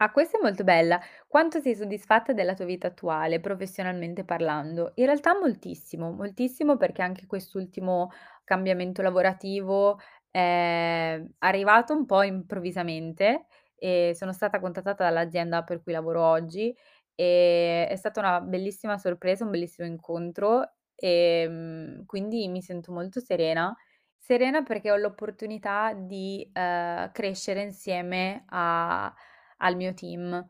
[0.00, 1.00] Ah, questa è molto bella.
[1.26, 4.92] Quanto sei soddisfatta della tua vita attuale, professionalmente parlando?
[4.96, 8.10] In realtà moltissimo, moltissimo perché anche quest'ultimo
[8.44, 9.98] cambiamento lavorativo
[10.30, 16.76] è arrivato un po' improvvisamente e sono stata contattata dall'azienda per cui lavoro oggi,
[17.14, 23.74] e è stata una bellissima sorpresa, un bellissimo incontro, ehm, quindi mi sento molto serena.
[24.18, 29.14] Serena perché ho l'opportunità di, ehm, crescere insieme a
[29.58, 30.44] al mio team.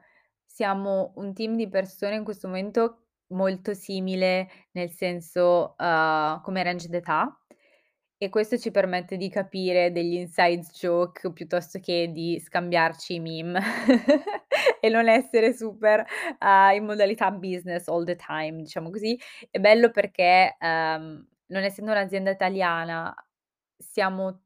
[0.45, 6.89] Siamo un team di persone in questo momento molto simile, nel senso, uhm, come range
[6.89, 7.39] d'età
[8.19, 13.61] e questo ci permette di capire degli inside joke piuttosto che di scambiarci i meme
[14.81, 16.05] e non essere super,
[16.41, 19.19] uhm, in modalità business all the time, diciamo così.
[19.51, 23.15] È bello perché, uhm, non essendo un'azienda italiana,
[23.77, 24.45] siamo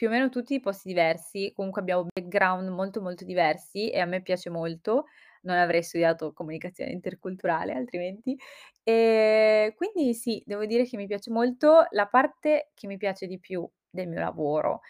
[0.00, 4.22] più o meno tutti posti diversi, comunque abbiamo background molto, molto diversi e a me
[4.22, 5.04] piace molto.
[5.42, 8.34] Non avrei studiato comunicazione interculturale altrimenti.
[8.82, 11.84] Ehm, quindi sì, devo dire che mi piace molto.
[11.90, 14.80] La parte che mi piace di più del mio lavoro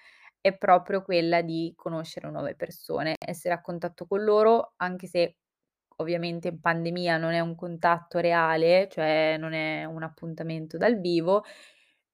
[0.41, 5.39] è proprio quella di conoscere nuove persone, essere a contatto con loro, anche se
[5.97, 11.45] ovviamente in pandemia non è un contatto reale, cioè non è un appuntamento dal vivo,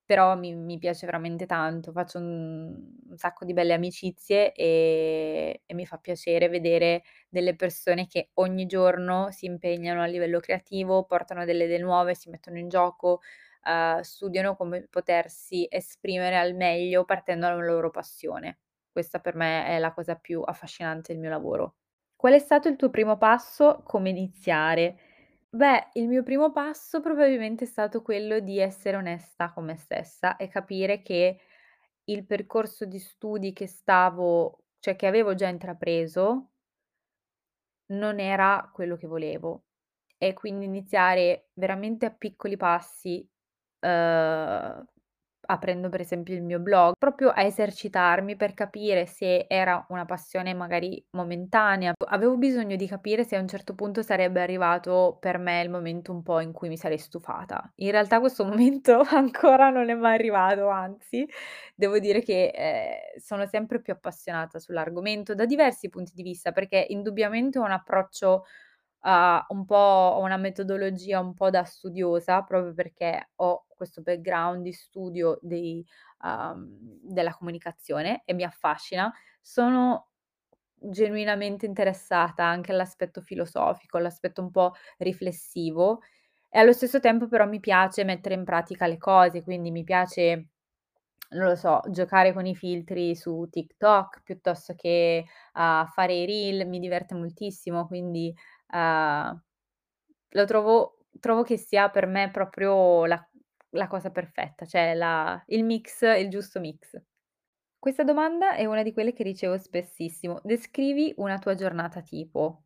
[0.06, 5.74] però mi mi piace veramente tanto, faccio un un sacco di belle amicizie, ehm, e
[5.74, 11.44] mi fa piacere vedere delle persone che ogni giorno si impegnano a livello creativo, portano
[11.44, 13.20] delle idee nuove, si mettono in gioco,
[13.64, 18.58] uhm, studiano come potersi esprimere al meglio partendo dalla loro passione.
[18.90, 21.76] Questa per me è la cosa più affascinante del mio lavoro.
[22.16, 23.82] Qual è stato il tuo primo passo?
[23.84, 24.98] Come iniziare?
[25.54, 30.36] Beh, il mio primo passo probabilmente è stato quello di essere onesta con me stessa
[30.36, 31.38] e capire che
[32.04, 36.50] il percorso di studi che stavo cioè che avevo già intrapreso
[37.90, 39.64] non era quello che volevo.
[40.18, 43.28] E quindi iniziare veramente a piccoli passi,
[43.80, 44.84] uhm,
[45.46, 50.54] aprendo per esempio il mio blog, proprio a esercitarmi per capire se era una passione
[50.54, 51.92] magari momentanea.
[52.08, 56.12] Avevo bisogno di capire se a un certo punto sarebbe arrivato per me il momento
[56.12, 57.70] un po' in cui mi sarei stufata.
[57.76, 61.26] In realtà questo momento ancora non è mai arrivato, anzi
[61.74, 66.84] devo dire che, ehm, sono sempre più appassionata sull'argomento da diversi punti di vista, perché
[66.88, 68.44] indubbiamente ho un approccio,
[69.06, 74.72] uhm, un po' una metodologia un po' da studiosa, proprio perché ho questo background di
[74.72, 75.84] studio dei
[76.24, 79.12] uhm, della comunicazione e mi affascina.
[79.42, 80.08] Sono
[80.76, 86.00] genuinamente interessata anche all'aspetto filosofico, all'aspetto un po' riflessivo
[86.50, 90.48] e allo stesso tempo però mi piace mettere in pratica le cose, quindi mi piace,
[91.30, 96.68] non lo so, giocare con i filtri su TikTok piuttosto che, uhm, fare i reel,
[96.68, 98.34] mi diverte moltissimo, quindi,
[98.72, 99.42] uhm,
[100.30, 103.28] lo trovo trovo che sia per me proprio la
[103.70, 107.00] la cosa perfetta, cioè la il mix il giusto mix.
[107.78, 110.40] Questa domanda è una di quelle che ricevo spessissimo.
[110.44, 112.64] Descrivi una tua giornata tipo.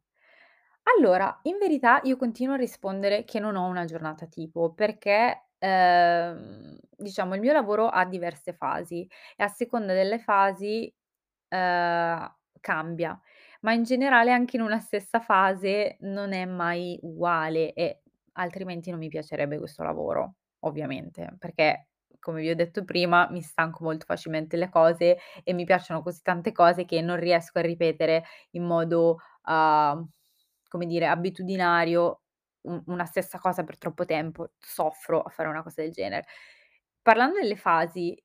[0.99, 6.79] Allora, in verità io continuo a rispondere che non ho una giornata tipo, perché, ehm,
[6.97, 10.93] diciamo il mio lavoro ha diverse fasi e a seconda delle fasi,
[11.49, 13.19] ehm, cambia,
[13.61, 18.03] ma in generale anche in una stessa fase non è mai uguale e
[18.33, 21.89] altrimenti non mi piacerebbe questo lavoro, ovviamente, perché
[22.21, 26.21] come vi ho detto prima mi stanco molto facilmente le cose e mi piacciono così
[26.23, 30.09] tante cose che non riesco a ripetere in modo, uhm,
[30.69, 32.23] come dire, abitudinario
[32.87, 34.53] una stessa cosa per troppo tempo.
[34.59, 36.27] Soffro a fare una cosa del genere.
[37.03, 38.17] Parlando delle fasi,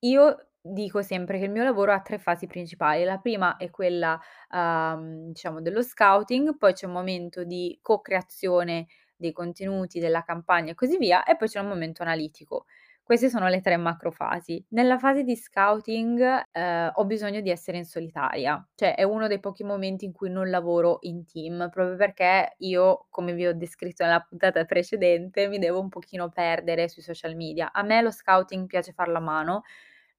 [0.00, 3.04] io dico sempre che il mio lavoro ha 3 fasi principali.
[3.04, 4.18] La prima è quella,
[4.50, 8.86] uhm, diciamo dello scouting, poi c'è un momento di co-creazione
[9.16, 12.64] dei contenuti, della campagna e così via, e poi c'è un momento analitico.
[13.02, 14.64] Queste sono le 3 macro fasi.
[14.70, 19.40] Nella fase di scouting, ehm, ho bisogno di essere in solitaria, cioè è uno dei
[19.40, 24.04] pochi momenti in cui non lavoro in team, proprio perché io, come vi ho descritto
[24.04, 27.72] nella puntata precedente, mi devo un pochino perdere sui social media.
[27.72, 29.62] A me lo scouting piace farlo a mano,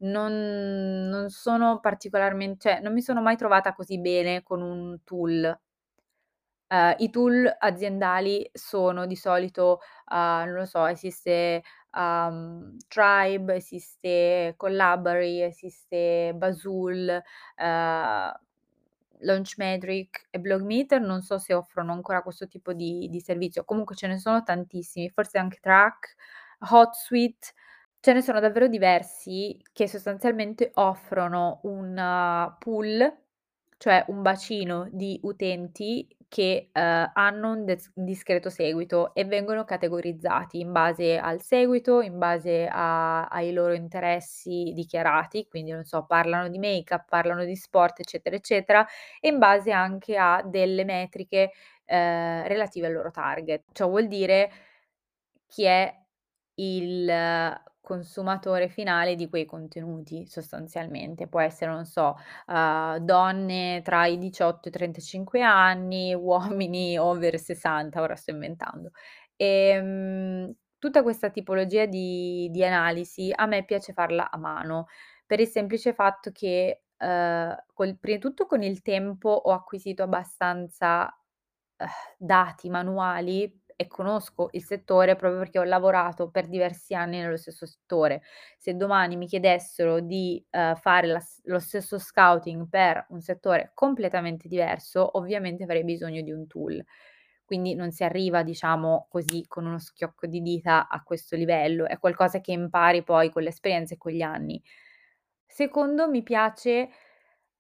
[0.02, 5.58] non non sono particolarmen cioè non mi sono mai trovata così bene con un tool.
[6.74, 9.80] Ehm, i tool aziendali sono di solito,
[10.10, 11.62] uhm, non lo so, esiste,
[11.98, 17.22] uhm, Tribe, esiste Collabary, esiste Bazzool,
[17.58, 18.32] ehm,
[19.24, 24.08] Launchmetric e Blogmeeter, non so se offrono ancora questo tipo di di servizio, comunque ce
[24.08, 26.16] ne sono tantissimi, forse anche Track,
[26.72, 27.50] Hotsuite,
[28.02, 33.18] ce ne sono davvero diversi che sostanzialmente offrono un pool,
[33.78, 40.60] cioè un bacino di utenti che, ehm, hanno un des discreto seguito e vengono categorizzati
[40.62, 46.48] in base al seguito, in base a ai loro interessi dichiarati, quindi non so, parlano
[46.50, 48.88] di make-up, parlano di sport, eccetera, eccetera,
[49.20, 51.52] e in base anche a delle metriche,
[51.86, 53.66] ehm, relative al loro target.
[53.74, 54.50] Ciò vuol dire
[55.48, 55.94] chi è
[56.56, 57.10] il
[57.82, 61.28] consumatore finale di quei contenuti sostanzialmente.
[61.28, 62.16] Può essere, non so,
[62.48, 68.92] uhm, donne tra i 18 e i 35 anni, uomini over 60, ora sto inventando.
[69.36, 74.88] Ehm, tutta questa tipologia di di analisi a me piace farla a mano,
[75.26, 80.04] per il semplice fatto che, uhm, col prima di tutto con il tempo ho acquisito
[80.04, 81.14] abbastanza,
[82.18, 87.66] dati manuali e conosco il settore proprio perché ho lavorato per diversi anni nello stesso
[87.66, 88.22] settore.
[88.58, 94.48] Se domani mi chiedessero di, uhm, fare la lo stesso scouting per un settore completamente
[94.48, 96.84] diverso, ovviamente avrei bisogno di un tool.
[97.46, 102.00] Quindi non si arriva, diciamo, così con uno schiocco di dita a questo livello, è
[102.00, 104.62] qualcosa che impari poi con l'esperienza e con gli anni.
[105.46, 106.90] Secondo, mi piace,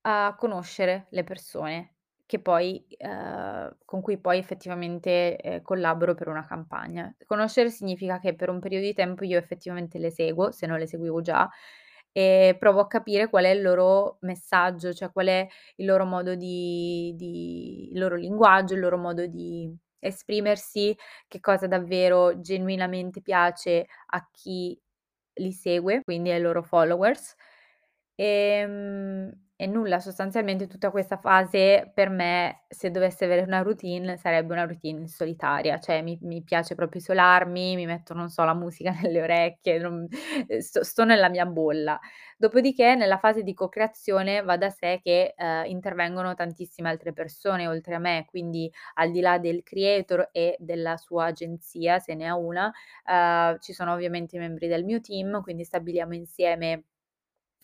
[0.04, 1.91] uhm, conoscere le persone
[2.32, 7.14] che poi uhm, con cui poi effettivamente, ehm, collaboro per una campagna.
[7.26, 10.88] Conoscere significa che per un periodo di tempo io effettivamente le seguo, se non le
[10.88, 11.50] seguivo già,
[12.14, 16.36] e provo a capire qual è il loro messaggio, cioè qual è il loro modo
[16.36, 19.70] di di il loro linguaggio, il loro modo di
[20.00, 24.80] esprimersi, che cosa davvero genuinamente piace a chi
[25.36, 27.36] li segue, quindi ai loro followers.
[28.16, 34.53] Ehm, E nulla, sostanzialmente tutta questa fase per me, se dovessi avere una routine, sarebbe
[34.53, 38.89] una routine solitaria, cioè mi mi piace proprio isolarmi, mi metto, non so, la musica
[38.99, 40.07] nelle orecchie, non
[40.47, 41.99] ehm, sto sto nella mia bolla.
[42.38, 47.93] Dopodiché nella fase di co-creazione va da sé che, ehm, intervengono tantissime altre persone oltre
[47.93, 52.36] a me, quindi al di là del creator e della sua agenzia, se ne ha
[52.36, 52.72] una,
[53.05, 56.86] ehm, ci sono ovviamente i membri del mio team, quindi stabiliamo insieme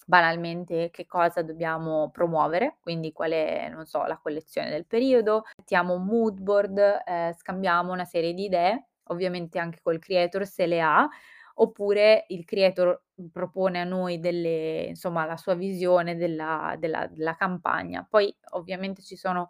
[0.05, 5.93] banalmente che cosa dobbiamo promuovere, quindi qual è, non so, la collezione del periodo, mettiamo
[5.95, 10.81] un mood board, ehm, scambiamo una serie di idee, ovviamente anche col creator se le
[10.81, 11.07] ha,
[11.55, 18.05] oppure il creator, propone a noi delle insomma la sua visione della della della campagna.
[18.07, 19.49] Poi ovviamente ci sono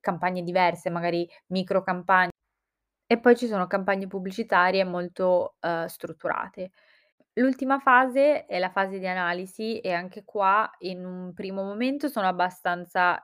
[0.00, 2.28] campagne diverse, magari micro campagn
[3.06, 6.72] e poi ci sono campagne pubblicitarie molto, uhm, strutturate.
[7.38, 12.26] L'ultima fase è la fase di analisi e anche qua in un primo momento sono
[12.26, 13.22] abbastanza,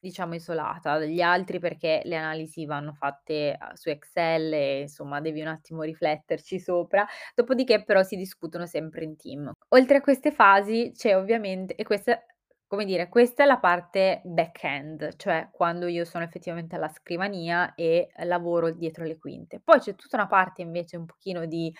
[0.00, 5.40] diciamo, isolata dagli altri perché le analisi vanno fatte a su Excel e insomma devi
[5.40, 7.06] un attimo rifletterci sopra,
[7.36, 9.52] dopodiché però si discutono sempre in team.
[9.68, 12.20] Oltre a queste fasi c'è ovviamente e questa
[12.66, 18.10] come dire, questa è la parte back-end, cioè quando io sono effettivamente alla scrivania e
[18.24, 19.60] lavoro dietro le quinte.
[19.62, 21.72] Poi c'è tutta una parte invece un pochino di,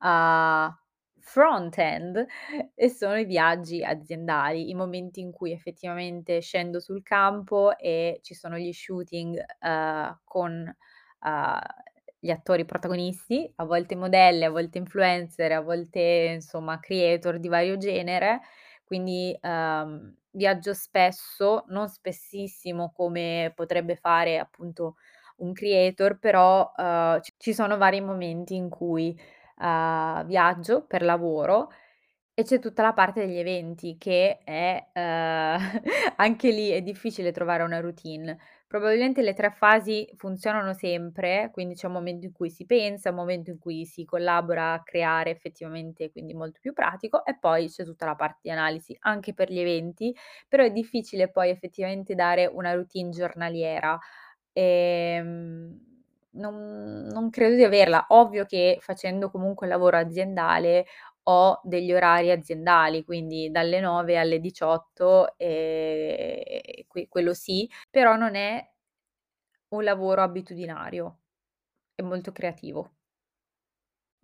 [0.00, 0.76] uhm,
[1.28, 2.24] front-end
[2.76, 8.32] e sono i viaggi aziendali, i momenti in cui effettivamente scendo sul campo e ci
[8.34, 10.76] sono gli shooting, uhm, con,
[11.22, 11.58] uhm,
[12.18, 17.76] gli attori protagonisti, a volte modelle, a volte influencer, a volte insomma creator di vario
[17.76, 18.40] genere,
[18.84, 24.96] quindi, uhm, viaggio spesso, non spessissimo come potrebbe fare appunto
[25.38, 26.72] un creator, però,
[27.20, 29.18] c ci sono vari momenti in cui,
[29.58, 31.70] uhm, viaggio per lavoro
[32.38, 35.82] e c'è tutta la parte degli eventi che è, uhm,
[36.16, 38.38] anche lì è difficile trovare una routine.
[38.66, 43.16] Probabilmente le 3 fasi funzionano sempre, quindi c'è un momento in cui si pensa, un
[43.16, 47.84] momento in cui si collabora a creare effettivamente, quindi molto più pratico, e poi c'è
[47.84, 50.14] tutta la parte di analisi anche per gli eventi,
[50.48, 53.98] però è difficile poi effettivamente dare una routine giornaliera.
[54.52, 55.95] Ehm,
[56.36, 58.06] non non credo di averla.
[58.08, 60.86] Ovvio che facendo comunque lavoro aziendale
[61.28, 68.34] ho degli orari aziendali, quindi dalle 9 alle 18, ehm, qui quello sì, però non
[68.36, 68.64] è
[69.72, 71.20] un lavoro abitudinario,
[71.94, 72.92] è molto creativo.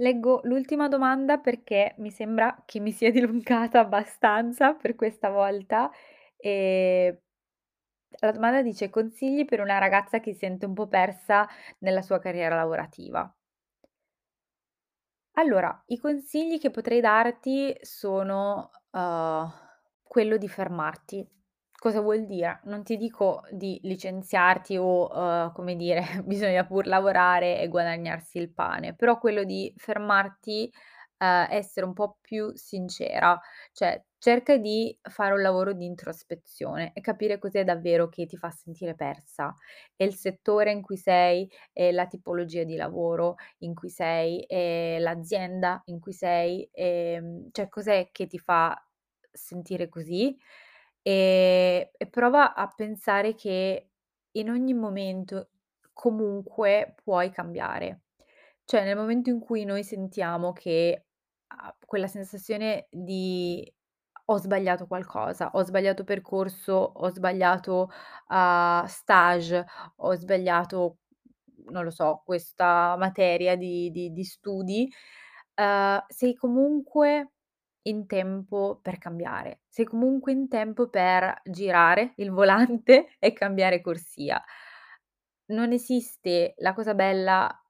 [0.01, 5.91] Leggo l'ultima domanda perché mi sembra che mi sia dilungata abbastanza per questa volta,
[6.39, 7.17] ehm,
[8.21, 11.49] la domanda dice: "Consigli per una ragazza che si sente un po' persa
[11.81, 13.33] nella sua carriera lavorativa".
[15.37, 19.51] Allora, i consigli che potrei darti sono, uhm,
[20.03, 21.27] quello di fermarti.
[21.75, 22.61] Cosa vuol dire?
[22.65, 28.51] Non ti dico di licenziarti o, uhm, come dire, bisogna pur lavorare e guadagnarsi il
[28.53, 30.71] pane, però quello di fermarti,
[31.23, 33.41] uhm, essere un po' più sincera,
[33.73, 38.51] cioè cerca di fare un lavoro di introspezione e capire cos'è davvero che ti fa
[38.51, 39.55] sentire persa.
[39.97, 44.99] È il settore in cui sei, è la tipologia di lavoro in cui sei, è
[45.01, 48.77] l'azienda in cui sei, ehm, cioè cos'è che ti fa
[49.33, 50.37] sentire così,
[51.03, 53.89] ehm, e prova a pensare che
[54.33, 55.51] in ogni momento
[55.93, 58.03] comunque puoi cambiare.
[58.65, 61.07] Cioè nel momento in cui noi sentiamo che
[61.85, 63.71] quella sensazione di:
[64.27, 67.91] "Ho sbagliato qualcosa, ho sbagliato percorso, ho sbagliato,
[68.29, 69.65] uhm, stage,
[69.97, 70.99] ho sbagliato,
[71.71, 74.91] non lo so, questa materia di di di studi",
[75.57, 77.31] uhm, sei comunque
[77.85, 84.43] in tempo per cambiare, sei comunque in tempo per girare il volante e cambiare corsia.
[85.53, 87.62] Non esiste la cosa bella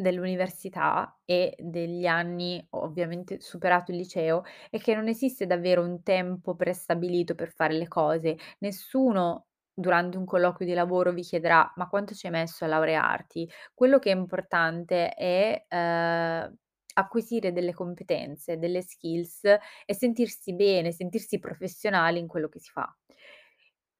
[0.00, 6.54] dell'università e degli anni, ovviamente superato il liceo, è che non esiste davvero un tempo
[6.54, 8.36] prestabilito per fare le cose.
[8.60, 13.48] Nessuno durante un colloquio di lavoro vi chiederà: "Ma quanto ci hai messo a laurearti?"
[13.74, 16.54] Quello che è importante è, ehm,
[16.94, 22.92] acquisire delle competenze, delle skills e sentirsi bene, sentirsi professionali in quello che si fa.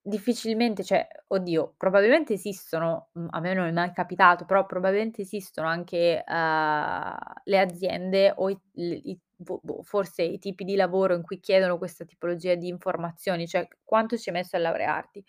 [0.07, 5.69] Difficilmente cioè, oddio, probabilmente esistono, mhmm, a me non è mai capitato, però probabilmente esistono
[5.69, 11.23] anche, uhm, le aziende o i i boh boh, forse i tipi di lavoro in
[11.23, 15.23] cui chiedono questa tipologia di informazioni, cioè quanto ci hai messo a laurearti.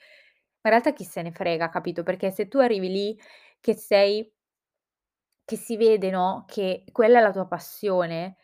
[0.61, 3.19] Ma in realtà chi se ne frega, capito, perché se tu arrivi lì
[3.59, 4.31] che sei
[5.49, 8.35] che si vede, no, che quella è la tua passione,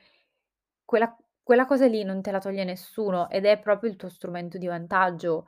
[0.85, 4.57] quella quella cosa lì non te la toglie nessuno ed è proprio il tuo strumento
[4.57, 5.47] di vantaggio.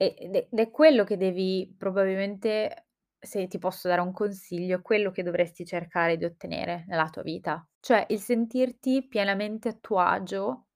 [0.00, 2.86] Ed è ed è quello che devi probabilmente
[3.18, 7.22] se ti posso dare un consiglio, è quello che dovresti cercare di ottenere nella tua
[7.22, 10.66] vita, cioè il sentirti pienamente a tuo agio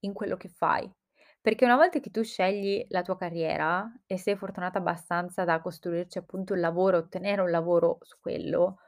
[0.00, 0.90] in quello che fai.
[1.40, 6.18] Perché una volta che tu scegli la tua carriera e sei fortunata abbastanza da costruirci
[6.18, 8.78] appunto un lavoro, ottenere un lavoro su quello,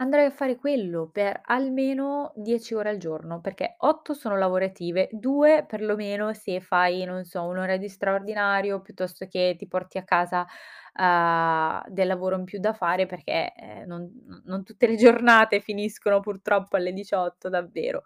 [0.00, 5.64] andrai a fare quello per almeno 10 ore al giorno, perché 8 sono lavorative, 2
[5.68, 10.46] perlomeno se fai, non so, 1 ora di straordinario piuttosto che ti porti a casa,
[10.94, 14.10] uhm, del lavoro in più da fare perché, ehm, non
[14.44, 18.02] non tutte le giornate finiscono purtroppo alle 18 davvero.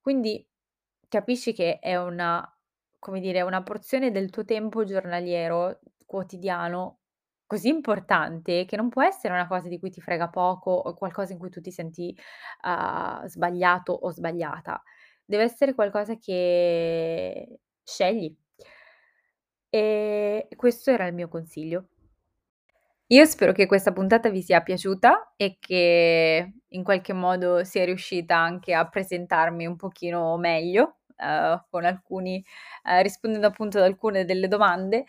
[0.00, 0.44] Quindi
[1.08, 2.46] capisci che è una
[2.98, 7.00] come dire, una porzione del tuo tempo giornaliero, quotidiano,
[7.52, 11.32] così importante che non può essere una cosa di cui ti frega poco o qualcosa
[11.34, 12.16] in cui tu ti senti,
[12.64, 14.82] uhm, sbagliato o sbagliata.
[15.24, 18.34] Deve essere qualcosa che scegli.
[19.74, 21.88] E questo era il mio consiglio.
[23.08, 28.36] Io spero che questa puntata vi sia piaciuta e che in qualche modo sia riuscita
[28.38, 30.96] anche a presentarmi un pochino meglio,
[31.70, 32.44] con alcuni
[32.84, 35.04] ehm, rispondendo appunto ad alcune delle domande.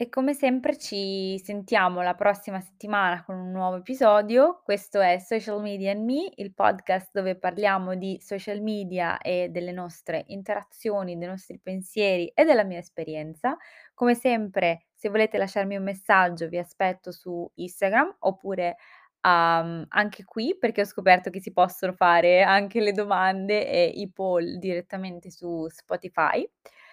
[0.00, 4.62] E come sempre ci sentiamo la prossima settimana con un nuovo episodio.
[4.64, 9.72] Questo è Social Media and Me, il podcast dove parliamo di social media e delle
[9.72, 13.58] nostre interazioni, dei nostri pensieri e della mia esperienza.
[13.92, 18.76] Come sempre, se volete lasciarmi un messaggio vi aspetto su Instagram oppure,
[19.20, 24.10] uhm, anche qui perché ho scoperto che si possono fare anche le domande e i
[24.10, 26.48] poll direttamente su Spotify.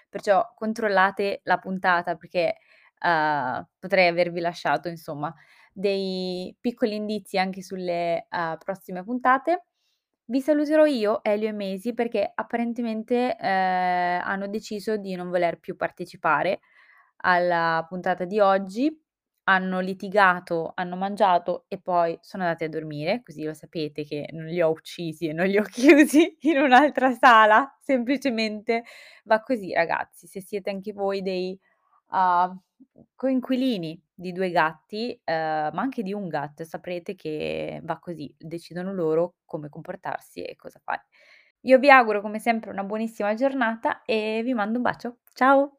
[0.09, 2.57] Perciò controllate la puntata perché,
[3.03, 5.33] uhm, potrei avervi lasciato insomma
[5.73, 9.63] dei piccoli indizi anche sulle, uhm, prossime puntate.
[10.29, 15.75] Vi saluterò io, Elio e Maisie, perché apparentemente, ehm, hanno deciso di non voler più
[15.77, 16.59] partecipare
[17.17, 19.01] alla puntata di oggi.
[19.49, 24.45] Hanno litigato, hanno mangiato e poi sono andati a dormire, così lo sapete che non
[24.47, 28.83] li ho uccisi e non li ho chiusi in un'altra sala, semplicemente
[29.23, 30.27] va così ragazzi.
[30.27, 31.57] Se siete anche voi dei,
[32.11, 32.61] uhm,
[33.15, 38.93] coinquilini di 2 gatti, ehm, ma anche di 1 gatto, saprete che va così, decidono
[38.93, 41.05] loro come comportarsi e cosa fare.
[41.61, 45.17] Io vi auguro come sempre una buonissima giornata e vi mando un bacio.
[45.33, 45.76] Ciao.